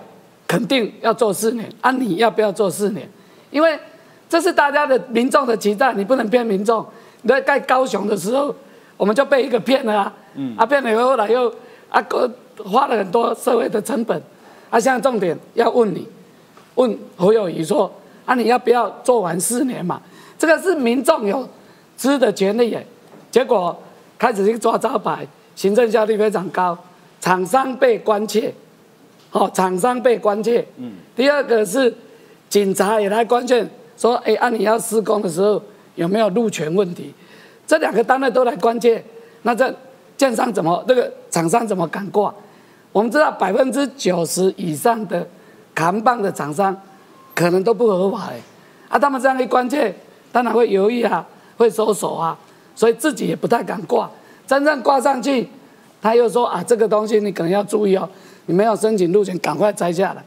[0.48, 1.90] 肯定要做四年啊！
[1.90, 3.04] 你要不要做四年？
[3.50, 3.76] 因为
[4.28, 6.86] 这是大家的民众的期待，你不能骗民众。
[7.22, 8.54] 你在盖高雄的时候，
[8.96, 10.14] 我们就被一个骗了啊！
[10.56, 11.52] 啊，骗了以后来又
[11.88, 12.00] 啊，
[12.64, 14.16] 花了很多社会的成本。
[14.70, 16.06] 啊，现在重点要问你，
[16.76, 17.92] 问侯友谊说
[18.24, 20.00] 啊，你要不要做完四年嘛？
[20.38, 21.44] 这个是民众有
[21.96, 22.86] 知的权利耶。
[23.36, 23.78] 结果
[24.18, 26.74] 开始去抓招牌，行政效率非常高，
[27.20, 28.50] 厂商被关切。
[29.30, 30.66] 哦，厂商被关切。
[30.78, 30.94] 嗯。
[31.14, 31.94] 第二个是
[32.48, 33.62] 警察也来关切，
[33.98, 35.62] 说：“哎，按你要施工的时候
[35.96, 37.12] 有没有路权问题？”
[37.66, 39.04] 这两个单位都来关切，
[39.42, 39.70] 那这
[40.16, 40.82] 建商怎么？
[40.88, 42.34] 这个厂商怎么敢挂？
[42.90, 45.28] 我们知道百分之九十以上的
[45.74, 46.74] 扛棒的厂商
[47.34, 48.40] 可能都不合法哎。
[48.88, 49.94] 啊，他们这样一关切，
[50.32, 51.22] 当然会犹豫啊，
[51.58, 52.38] 会收手啊，
[52.76, 54.08] 所以自己也不太敢挂。
[54.46, 55.48] 真正挂上去，
[56.00, 58.08] 他又说：“啊，这个东西你可能要注意哦。”
[58.48, 60.22] 你没有申请路权，赶快摘下来。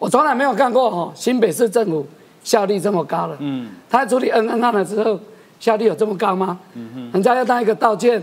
[0.00, 2.04] 我从来没有看过哦，新北市政府
[2.42, 3.36] 效率这么高了。
[3.38, 5.16] 嗯，他处理恩恩案的时候，
[5.60, 6.58] 效率有这么高吗？
[6.74, 8.20] 嗯哼，人家要他一个道歉，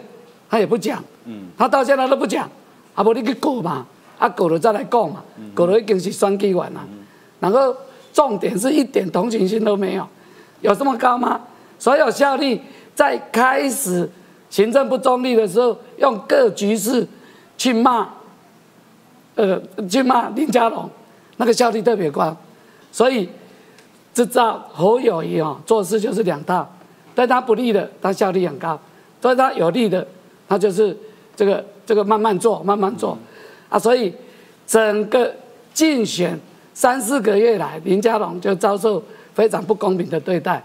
[0.49, 1.01] 他也不讲。
[1.24, 2.49] 嗯，他道歉他都不讲，
[2.93, 3.86] 啊不你去告嘛，
[4.20, 6.82] 啊告了再来讲嘛，告了已经是双击完了。
[7.39, 7.74] 然后
[8.12, 10.05] 重点是一点同情心都没有，
[10.59, 11.39] 有这么高吗？
[11.80, 12.59] 所有效率
[12.96, 14.10] 在开始
[14.50, 17.08] 行政不中立的时候，用各局势
[17.58, 18.08] 去骂。
[19.36, 20.88] 呃，去骂林佳龙，
[21.38, 22.36] 那个效率特别高，
[22.92, 23.28] 所以
[24.14, 26.70] 知道侯友谊哦，做事就是两套，
[27.16, 28.78] 对他不利的，他效率很高；
[29.22, 30.06] 对他有利的，
[30.50, 30.96] 他就是
[31.34, 33.18] 这个这个慢慢做，慢慢做
[33.70, 33.80] 啊。
[33.80, 34.14] 所以
[34.68, 35.34] 整个
[35.74, 36.38] 竞选
[36.74, 39.02] 三四个月来，林佳龙就遭受
[39.34, 40.62] 非常不公平的对待。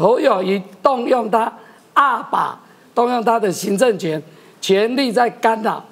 [0.00, 1.52] 侯友谊动用他
[1.92, 2.58] 二把，
[2.94, 4.20] 动用他的行政权，
[4.58, 5.84] 全力在干扰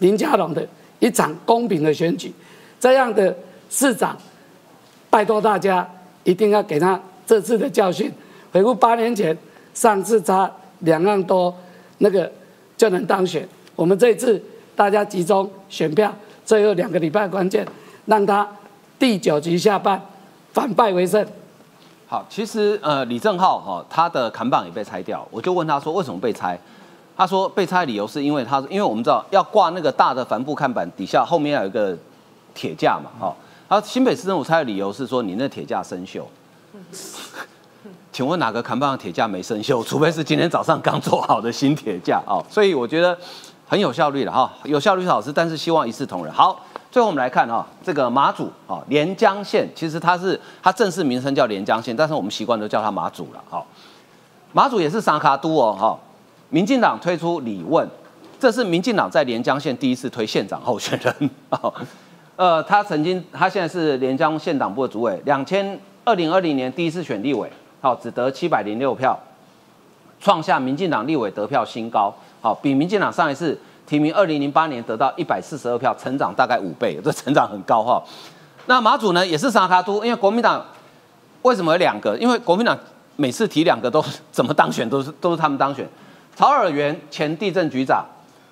[0.00, 0.66] 林佳龙的。
[0.98, 2.32] 一场公平的选举，
[2.80, 3.36] 这样的
[3.68, 4.16] 市长，
[5.10, 5.86] 拜托大家
[6.24, 8.10] 一定要给他这次的教训。
[8.50, 9.36] 回顾八年前，
[9.74, 10.50] 上次差
[10.80, 11.54] 两万多，
[11.98, 12.30] 那个
[12.78, 13.46] 就能当选。
[13.74, 14.42] 我们这次
[14.74, 16.10] 大家集中选票，
[16.46, 17.66] 最后两个礼拜关键，
[18.06, 18.48] 让他
[18.98, 20.00] 第九局下半
[20.54, 21.24] 反败为胜。
[22.08, 26.58] 好，其实呃，李正浩哈，他的扛棒也被拆掉，我就问他说，为什么被拆？
[27.16, 31.96] 他说被拆的理由是因为他，因为我们知道要挂那个大的帆布看板底下后面要有一个
[32.54, 33.34] 铁架嘛，哈。
[33.68, 36.22] 他新北市政府拆的理由是说你那铁架生锈。
[38.12, 39.82] 请问哪个扛棒的铁架没生锈？
[39.84, 42.44] 除非是今天早上刚做好的新铁架哦。
[42.48, 43.18] 所以我觉得
[43.66, 46.32] 很有效率的哈，有效率是好事，但是希望一视同仁。
[46.32, 46.60] 好，
[46.96, 53.44] 最后我们来看哈，这个马祖啊，连江县，其实它是它正式名称叫连江县，但是我们习惯都叫它马祖了。
[53.50, 53.66] 好，
[54.54, 55.98] 马祖也是沙卡都哦，哈。
[56.48, 57.86] 民进党推出李问，
[58.40, 61.30] 这是民进党在连江县第一次推县长候选人
[62.36, 69.14] 呃，他曾经，他现在是连江县党部的主委，两千二零二零年第一次选立委，好，只得七百零六票。
[70.18, 78.02] 创下民进党立委得票新高，好，比民进党上一次提名二零零八年得到一百四十二票，成长大概五倍， 这成长很高哈。
[78.66, 80.64] 那马祖呢也是沙卡都，因为国民党
[81.42, 82.16] 为什么有两个？
[82.18, 82.76] 因为国民党
[83.14, 85.88] 每次提两个都怎么当选都是都是他们当选。
[86.34, 88.04] 曹尔元前地震局长，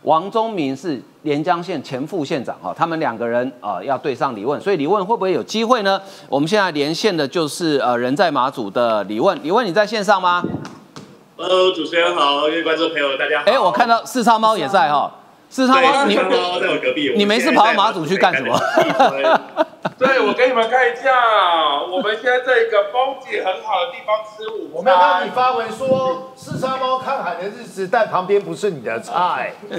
[0.03, 6.01] 王忠明是连江县前副县长哈，他们两个人啊要对上李问，所以李问会不会有机会呢？
[6.29, 10.43] 我们现在连线的就是呃人在马祖的李问，李问你在线上吗
[11.37, 13.51] ？Hello，主持人好，各位观众朋友大家好。
[13.51, 15.13] 哎，我看到四叉猫也在哈，
[15.55, 18.59] 四叉猫你在我隔壁，你没事跑到马祖去干什么？
[19.97, 21.13] 对，我给你们看一下，
[21.89, 24.71] 我们现在在一个风景很好的地方吃午餐。
[24.73, 29.53] 我没有看到你发文说四沙猫看海的日子，但旁边不是你的菜。
[29.71, 29.79] 你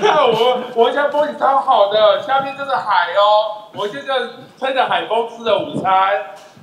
[0.00, 3.68] 看我，我现在风景超好的，下面就是海哦。
[3.74, 4.14] 我现在
[4.58, 5.92] 吹着海风吃的午餐。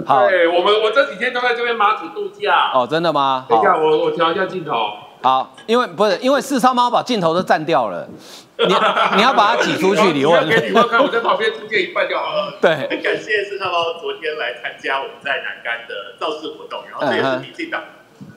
[0.08, 2.72] 好对我们，我这几天都在这边马祖度假。
[2.74, 3.46] 哦，真的吗？
[3.48, 4.74] 等一下，我我调一下镜头。
[5.22, 8.08] 好，因为不是因为四超猫把镜头都占掉了，
[8.58, 8.74] 你
[9.16, 10.60] 你要把它挤出去，李问你要。
[10.60, 12.58] 给李问看，我在旁边出现一半就好了。
[12.60, 17.84] 对，很感谢四超猫昨天来参加我们在南竿的造势活动，然后这也是民进党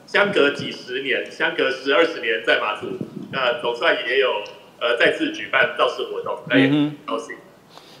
[0.05, 2.87] 相隔几十年，相隔十二十年在马祖，
[3.31, 4.43] 那总算也有
[4.79, 7.35] 呃再次举办造势活动，那也很高兴。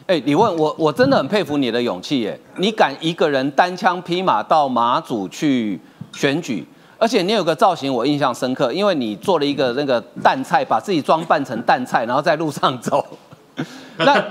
[0.07, 2.39] 哎，你问，我我真的很佩服你的勇气耶！
[2.57, 5.79] 你敢一个人单枪匹马到马祖去
[6.13, 6.63] 选举，
[6.97, 13.05] 而且你有个造型我印象深刻，因为你做了一个那个蛋菜，把自己装扮成蛋菜，然后在路上走。
[13.97, 14.25] 那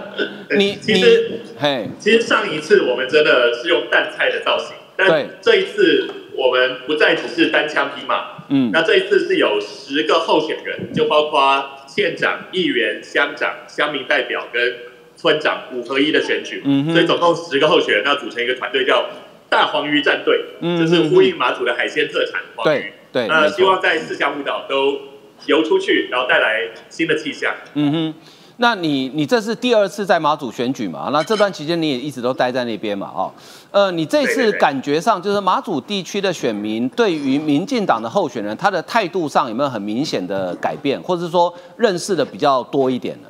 [0.57, 5.09] 你你其实嘿，其实上一次我们真的是用淡菜的造型，但
[5.41, 8.71] 这一次我们不再只是单枪匹马，嗯。
[8.71, 14.75] 那这一次是有十个候选人，就包括县长、议员、乡长、乡民代表跟
[15.17, 16.63] 村长五合一的选举，
[16.93, 19.07] 所以总共十个候选人，要组成一个团队叫
[19.55, 22.93] 大黄鱼战队，嗯就是呼应马祖的海鲜特产黄鱼对。
[23.15, 24.99] 对，那没错希望在四乡舞蹈都
[25.47, 27.55] 游出去，然后带来新的气象。
[27.75, 28.15] 嗯哼，
[28.57, 31.11] 那你你这是第二次在马祖选举嘛？
[31.13, 33.09] 那这段期间你也一直都待在那边嘛？
[33.15, 33.33] 哦，
[33.71, 43.29] 呃，你这次感觉上就是马祖地区的选民对于民进党的候选人，他的态度上有没有很明显的改变，或者是说认识的比较多一点呢？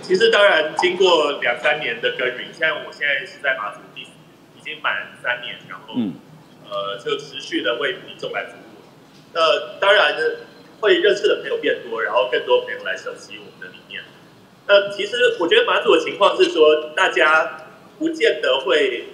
[0.00, 3.80] 其实当然，经过两三年的耕耘，现在我现在是在马祖
[4.66, 6.14] 经满三年，然后、嗯
[6.68, 8.82] 呃就持续的为民众来服务。
[9.32, 10.22] 那当然呢，
[10.80, 14.02] 会认识的朋友变多，然后更多朋友来熟悉我们的理念。
[14.66, 17.68] 那其实我觉得马祖的情况是说，大家
[18.00, 19.04] 不见得会，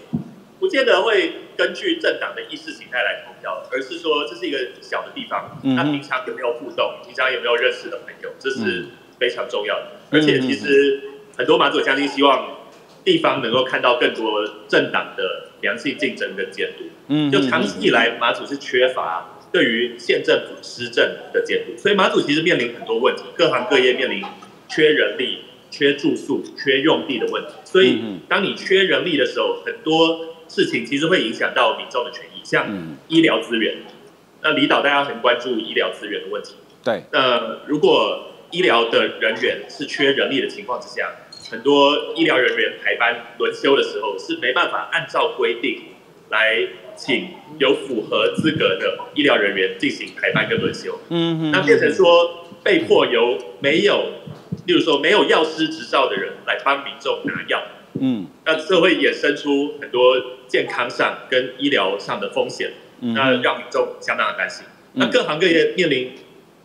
[0.59, 8.90] 不见得会根据政党的意识形态来投票，而是说这是一个小的地方，那平常有没有互动，平常有没有认识的朋友，这是嗯
[9.20, 9.86] 非常重要的。
[10.11, 11.03] 而且其实
[11.36, 12.51] 很多马祖乡亲希望
[13.05, 16.84] 地方能够看到更多政党的良性竞争跟监督。
[17.09, 24.22] 嗯就长期以来，马祖是缺乏对于县政府施政的监督，所以马祖其实面临很多问题，各行各业面临
[24.68, 25.40] 缺人力、
[25.70, 27.50] 缺住宿、缺用地的问题。
[27.64, 33.78] 所以当你缺人力的时候，很多事情其实会影响到民众的权益，像嗯医疗资源。
[34.42, 36.55] 那离岛大家很关注医疗资源的问题。
[36.82, 41.11] 对，那如果医疗的人员是缺人力的情况之下，
[41.53, 45.82] 很多医疗人员排班轮休的时候是没办法按照规定
[46.30, 47.28] 来请
[47.59, 54.12] 有符合资格的医疗人员进行排班跟轮休，嗯哼，那变成说被迫由没有，
[54.66, 57.62] 例如说没有药师执照的人来帮民众拿药，
[58.00, 58.26] 嗯。
[58.46, 60.16] 那这会衍生出很多
[60.48, 62.72] 健康上跟医疗上的风险。
[63.00, 63.12] 嗯。
[63.12, 64.64] 那让民众相当的担心。
[64.94, 65.00] 嗯。
[65.00, 66.12] 那各行各业面临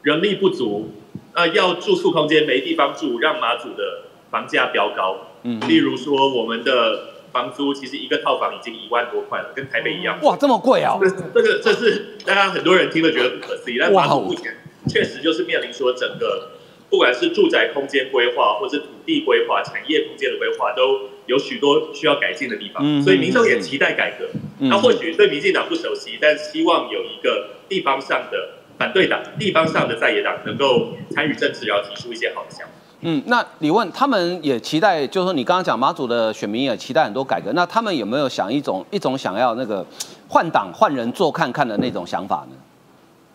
[0.03, 0.93] 人力不足，
[1.35, 5.17] 那要住宿空间没地方住，让马祖的房价飙高。
[5.43, 10.19] 嗯例如说，我们的房租其实一个套房已经一万多块了，跟台北一样。
[10.23, 14.57] 哇，这么贵啊，这这个这是大家很多人听了觉得不可思议，但哇哦马祖目前
[14.89, 16.51] 确实就是面临说整个
[16.89, 22.81] 不管是住宅空间规划，或是土地规划、产业空间的规划，都有许多需要改进的地方。
[22.83, 24.25] 嗯所以民众也期待改革。
[24.59, 32.73] 嗯那或许对民进党不熟悉，但希望有一个地方上的反对党、地方上的在野党能够参与政治，然后提出一些好的想法。
[33.09, 39.85] 嗯，那你问他们也期待，就是说你刚刚讲马祖的选民也期待很多改革，那他们有没有想一种一种想要那个
[40.27, 42.57] 换党换人做看看的那种想法呢？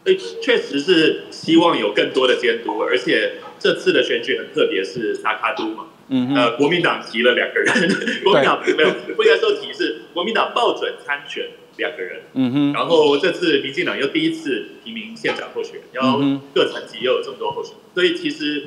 [0.05, 11.49] 所以确实是希望有更多的监督，而且这次的选举很特别，是萨卡都嘛，嗯哼，呃，国民党提了两个人，国民党没有不应该说提是国民党报准参选
[11.79, 18.67] 两个人，嗯哼，然后这次民进党又第一次提名县长候选人，各层级又有这么多候选人，所以其实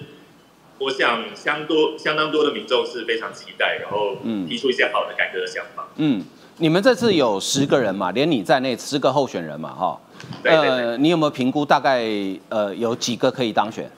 [0.80, 5.88] 我想相多相当多的民众是非常期待，然后嗯提出一些好的改革的想法。
[5.98, 6.24] 嗯，
[6.58, 10.02] 你们这次有十个人嘛，连你在内十个候选人嘛，哈。
[10.42, 12.04] 对对对，呃，你有没有评估大概
[12.50, 13.90] 呃有几个可以当选？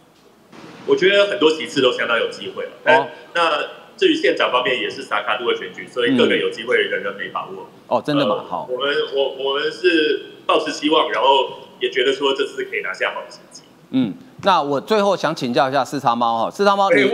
[0.86, 2.72] 我觉得很多席次都相当有机会了。
[2.86, 3.68] 哦那
[3.98, 7.68] 至于县长方面，也是萨卡度的选举，所以各个有机会，人人没把握。
[7.88, 8.36] 哦，真的吗？
[8.36, 13.64] 呃好，我们我我们是抱持希望，然后也觉得说这次可以拿下好的成绩。
[13.90, 14.14] 嗯，
[14.44, 17.12] 那我最后想请教一下四叉猫哈，四叉猫哎，你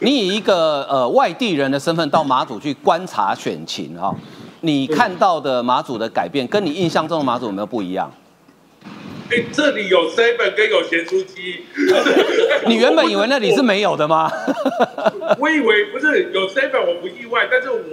[0.00, 4.14] 你以一个呃外地人的身份到马祖去观察选情哈，
[4.60, 8.12] 你看到的马祖的改变，跟你印象中的马祖有没有不一样？
[9.30, 11.64] 哎，这里有 seven 跟有咸酥鸡，
[12.66, 14.30] 你原本以为那里是没有的吗？
[15.38, 17.90] 我以为不是有 seven 我不意外，但是我不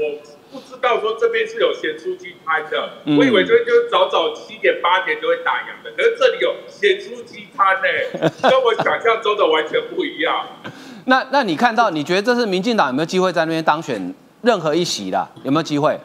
[0.75, 10.47] 知道说这边是有咸酥鸡摊的，嗯我以为这边就是早早七点八点就会打烊的，可是这里有咸酥鸡摊呢， 跟我想象中的完全不一样。
[11.07, 15.29] 那那你看到，你觉得这次民进党有没有机会在那边当选任何一席啦？
[15.43, 15.99] 有没有机会？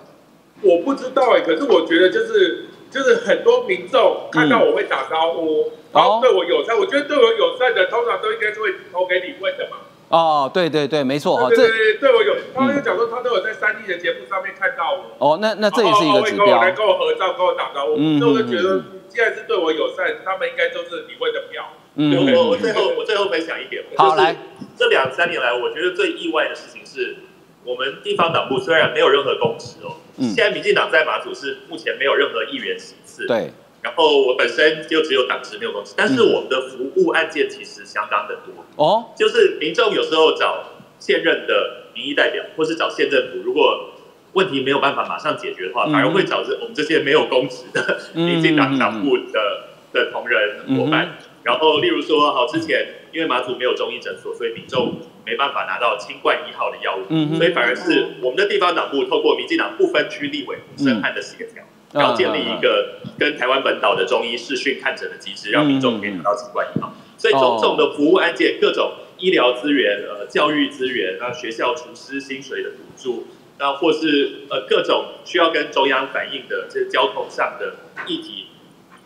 [0.63, 9.79] 我不知道哎，可是我觉得就是就是很多民众看到我会打招呼，然后对我友善，我觉得对我友善的通常都应该是会投给李问的嘛。
[10.11, 15.15] 哦，对对对，没错哈，这对对对，对我有，他们就讲说他都有在三立的节目上面看到我。
[15.19, 16.73] 哦，那那这也是一个指标哦哦会跟我来。
[16.73, 21.65] 跟我合照，跟我打招呼，嗯所以我就觉得嗯，既然是对我友善，他们应该都是你会的票。
[21.95, 24.37] 嗯我我我最后我最后分享一点，就是好来
[24.77, 27.17] 这两三年来，我觉得最意外的事情是，
[27.65, 33.53] 我们地方党部虽然没有任何公职哦，嗯现在民进党在马祖是目前没有任何议员席次，，对，
[33.83, 40.65] 然后我本身就只有党职没有公职，但是我们的服务案件其实相当的多，哦，就是民众有时候找
[40.99, 43.91] 现任的民意代表，或是找县政府，如果
[44.35, 45.93] 问题没有办法马上解决的话，嗯。
[45.93, 51.19] 反而会找这我们这些没有公职的嗯民进党党部的的同仁伙嗯伴。
[51.43, 66.93] 然后，例如说，好，之前因为马祖没有中医诊所，所以民众没办法拿到清冠一号的药物，嗯所以反而是我们的地方党部透过民进党不分区立委吴胜汉的协调，然后建立一个跟台湾本岛的中医视讯看诊的机制，让民众可以拿到新冠疫苗。
[67.19, 73.27] 所以种种的服务案件，各种医疗资源、呃教育资源、那学校厨师薪水的补助，
[73.59, 77.75] 那或是呃各种需要跟中央反映的这交通上的
[78.07, 78.47] 议题，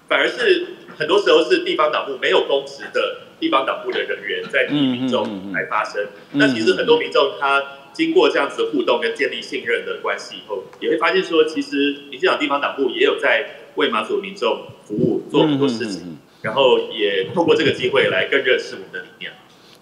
[0.08, 0.66] 反而是
[0.96, 6.06] 很多时候是地方党部没有公职的地方党部的人员在替民众来发声。
[6.32, 7.60] 那其实很多民众他
[7.94, 16.02] 经过这样子的互动跟建立信任的关系以后，也会发现说，其实民进党地方党部也有在为马祖民众服务，做很多事情。
[16.02, 19.32] 嗯嗯嗯然后也透过这个机会来更认识我们的理念。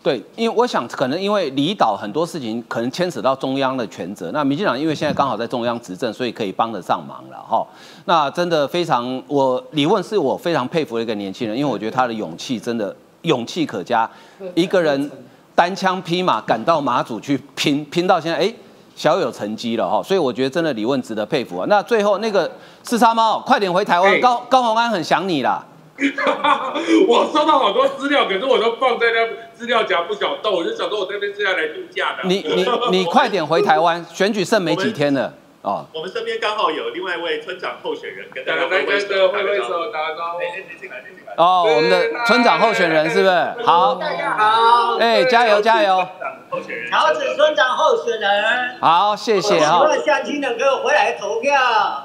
[0.00, 7.66] 对，因为我想可能因为离岛很多事情可能牵扯到中央的权责，那民进党因为现在刚好在中央执政，所以可以帮得上忙了哈。
[8.04, 14.08] 那真的非常，我李问是我非常佩服的一个年轻人，因为我觉得他的勇气真的勇气可嘉，
[14.54, 15.10] 一个人
[15.54, 18.52] 单枪匹马赶到马祖去拼，拼到现在哎。
[18.94, 21.64] 小有成绩了哈，所以我觉得真的李问值得佩服啊。
[21.66, 22.48] 那最后那个
[22.82, 25.64] 四叉猫，快点回台湾，哎高高宏安很想你啦。
[27.08, 32.28] 我收到好多资料，可是我都放在那资料夹不想动，我就想说我这边是要来度假的。
[32.28, 35.32] 你你你快点回台湾， 选举剩没几天了
[35.62, 35.86] 哦。
[35.94, 39.84] 我们身边刚好有另外一位村长候选人，跟大家挥手，着挥挥打个招呼。
[39.84, 40.38] 手打个招呼。
[40.38, 41.32] 哎哎，你进来，你进来。
[41.36, 43.64] 哦，我们的村长候选人是不是？
[43.64, 45.96] 好，大家好，哎，加油加油！
[45.96, 49.84] 村长候选人，桃子村长候选人，好，谢谢啊希。
[49.86, 51.58] 望乡亲能够回来投票。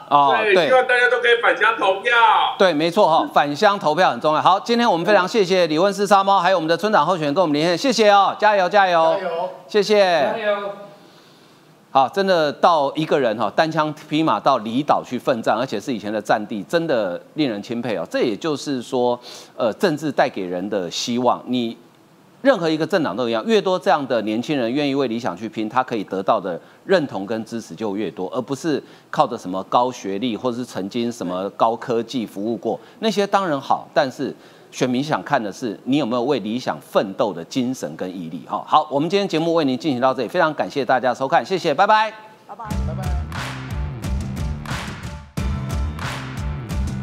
[0.10, 2.16] 哦，对，希望大家都可以返乡投票。
[2.58, 4.42] 对，没错哈，返乡投票很重要。
[4.42, 10.34] 好，今天我们非常谢谢李问四沙猫，还有我们的村长候选人跟我们连线，谢谢哦，加油加油，加油谢谢。
[10.46, 10.87] 油！
[11.98, 18.06] 好，真的到一个人哈，单枪匹马到离岛去奋战，而且是以前的战地，真的令人钦佩哦。
[18.08, 19.20] 这也就是说，
[19.56, 21.76] 呃，政治带给人的希望，你
[22.44, 28.80] 任何一个政党都一样，越多这样的年轻人愿意为理想去拼，他可以得到的认同跟支持就越多，而不是
[29.10, 34.32] 靠着什么高学历或者是曾经什么高科技服务过那些当然好，但是。
[34.72, 38.44] 选民想看的是你有没有为理想奋斗的精神跟毅力。
[38.48, 42.12] 哈，好，我们今天节目为您进行到这里，非常感谢大家收看，谢谢，拜拜。
[42.48, 43.67] 拜拜。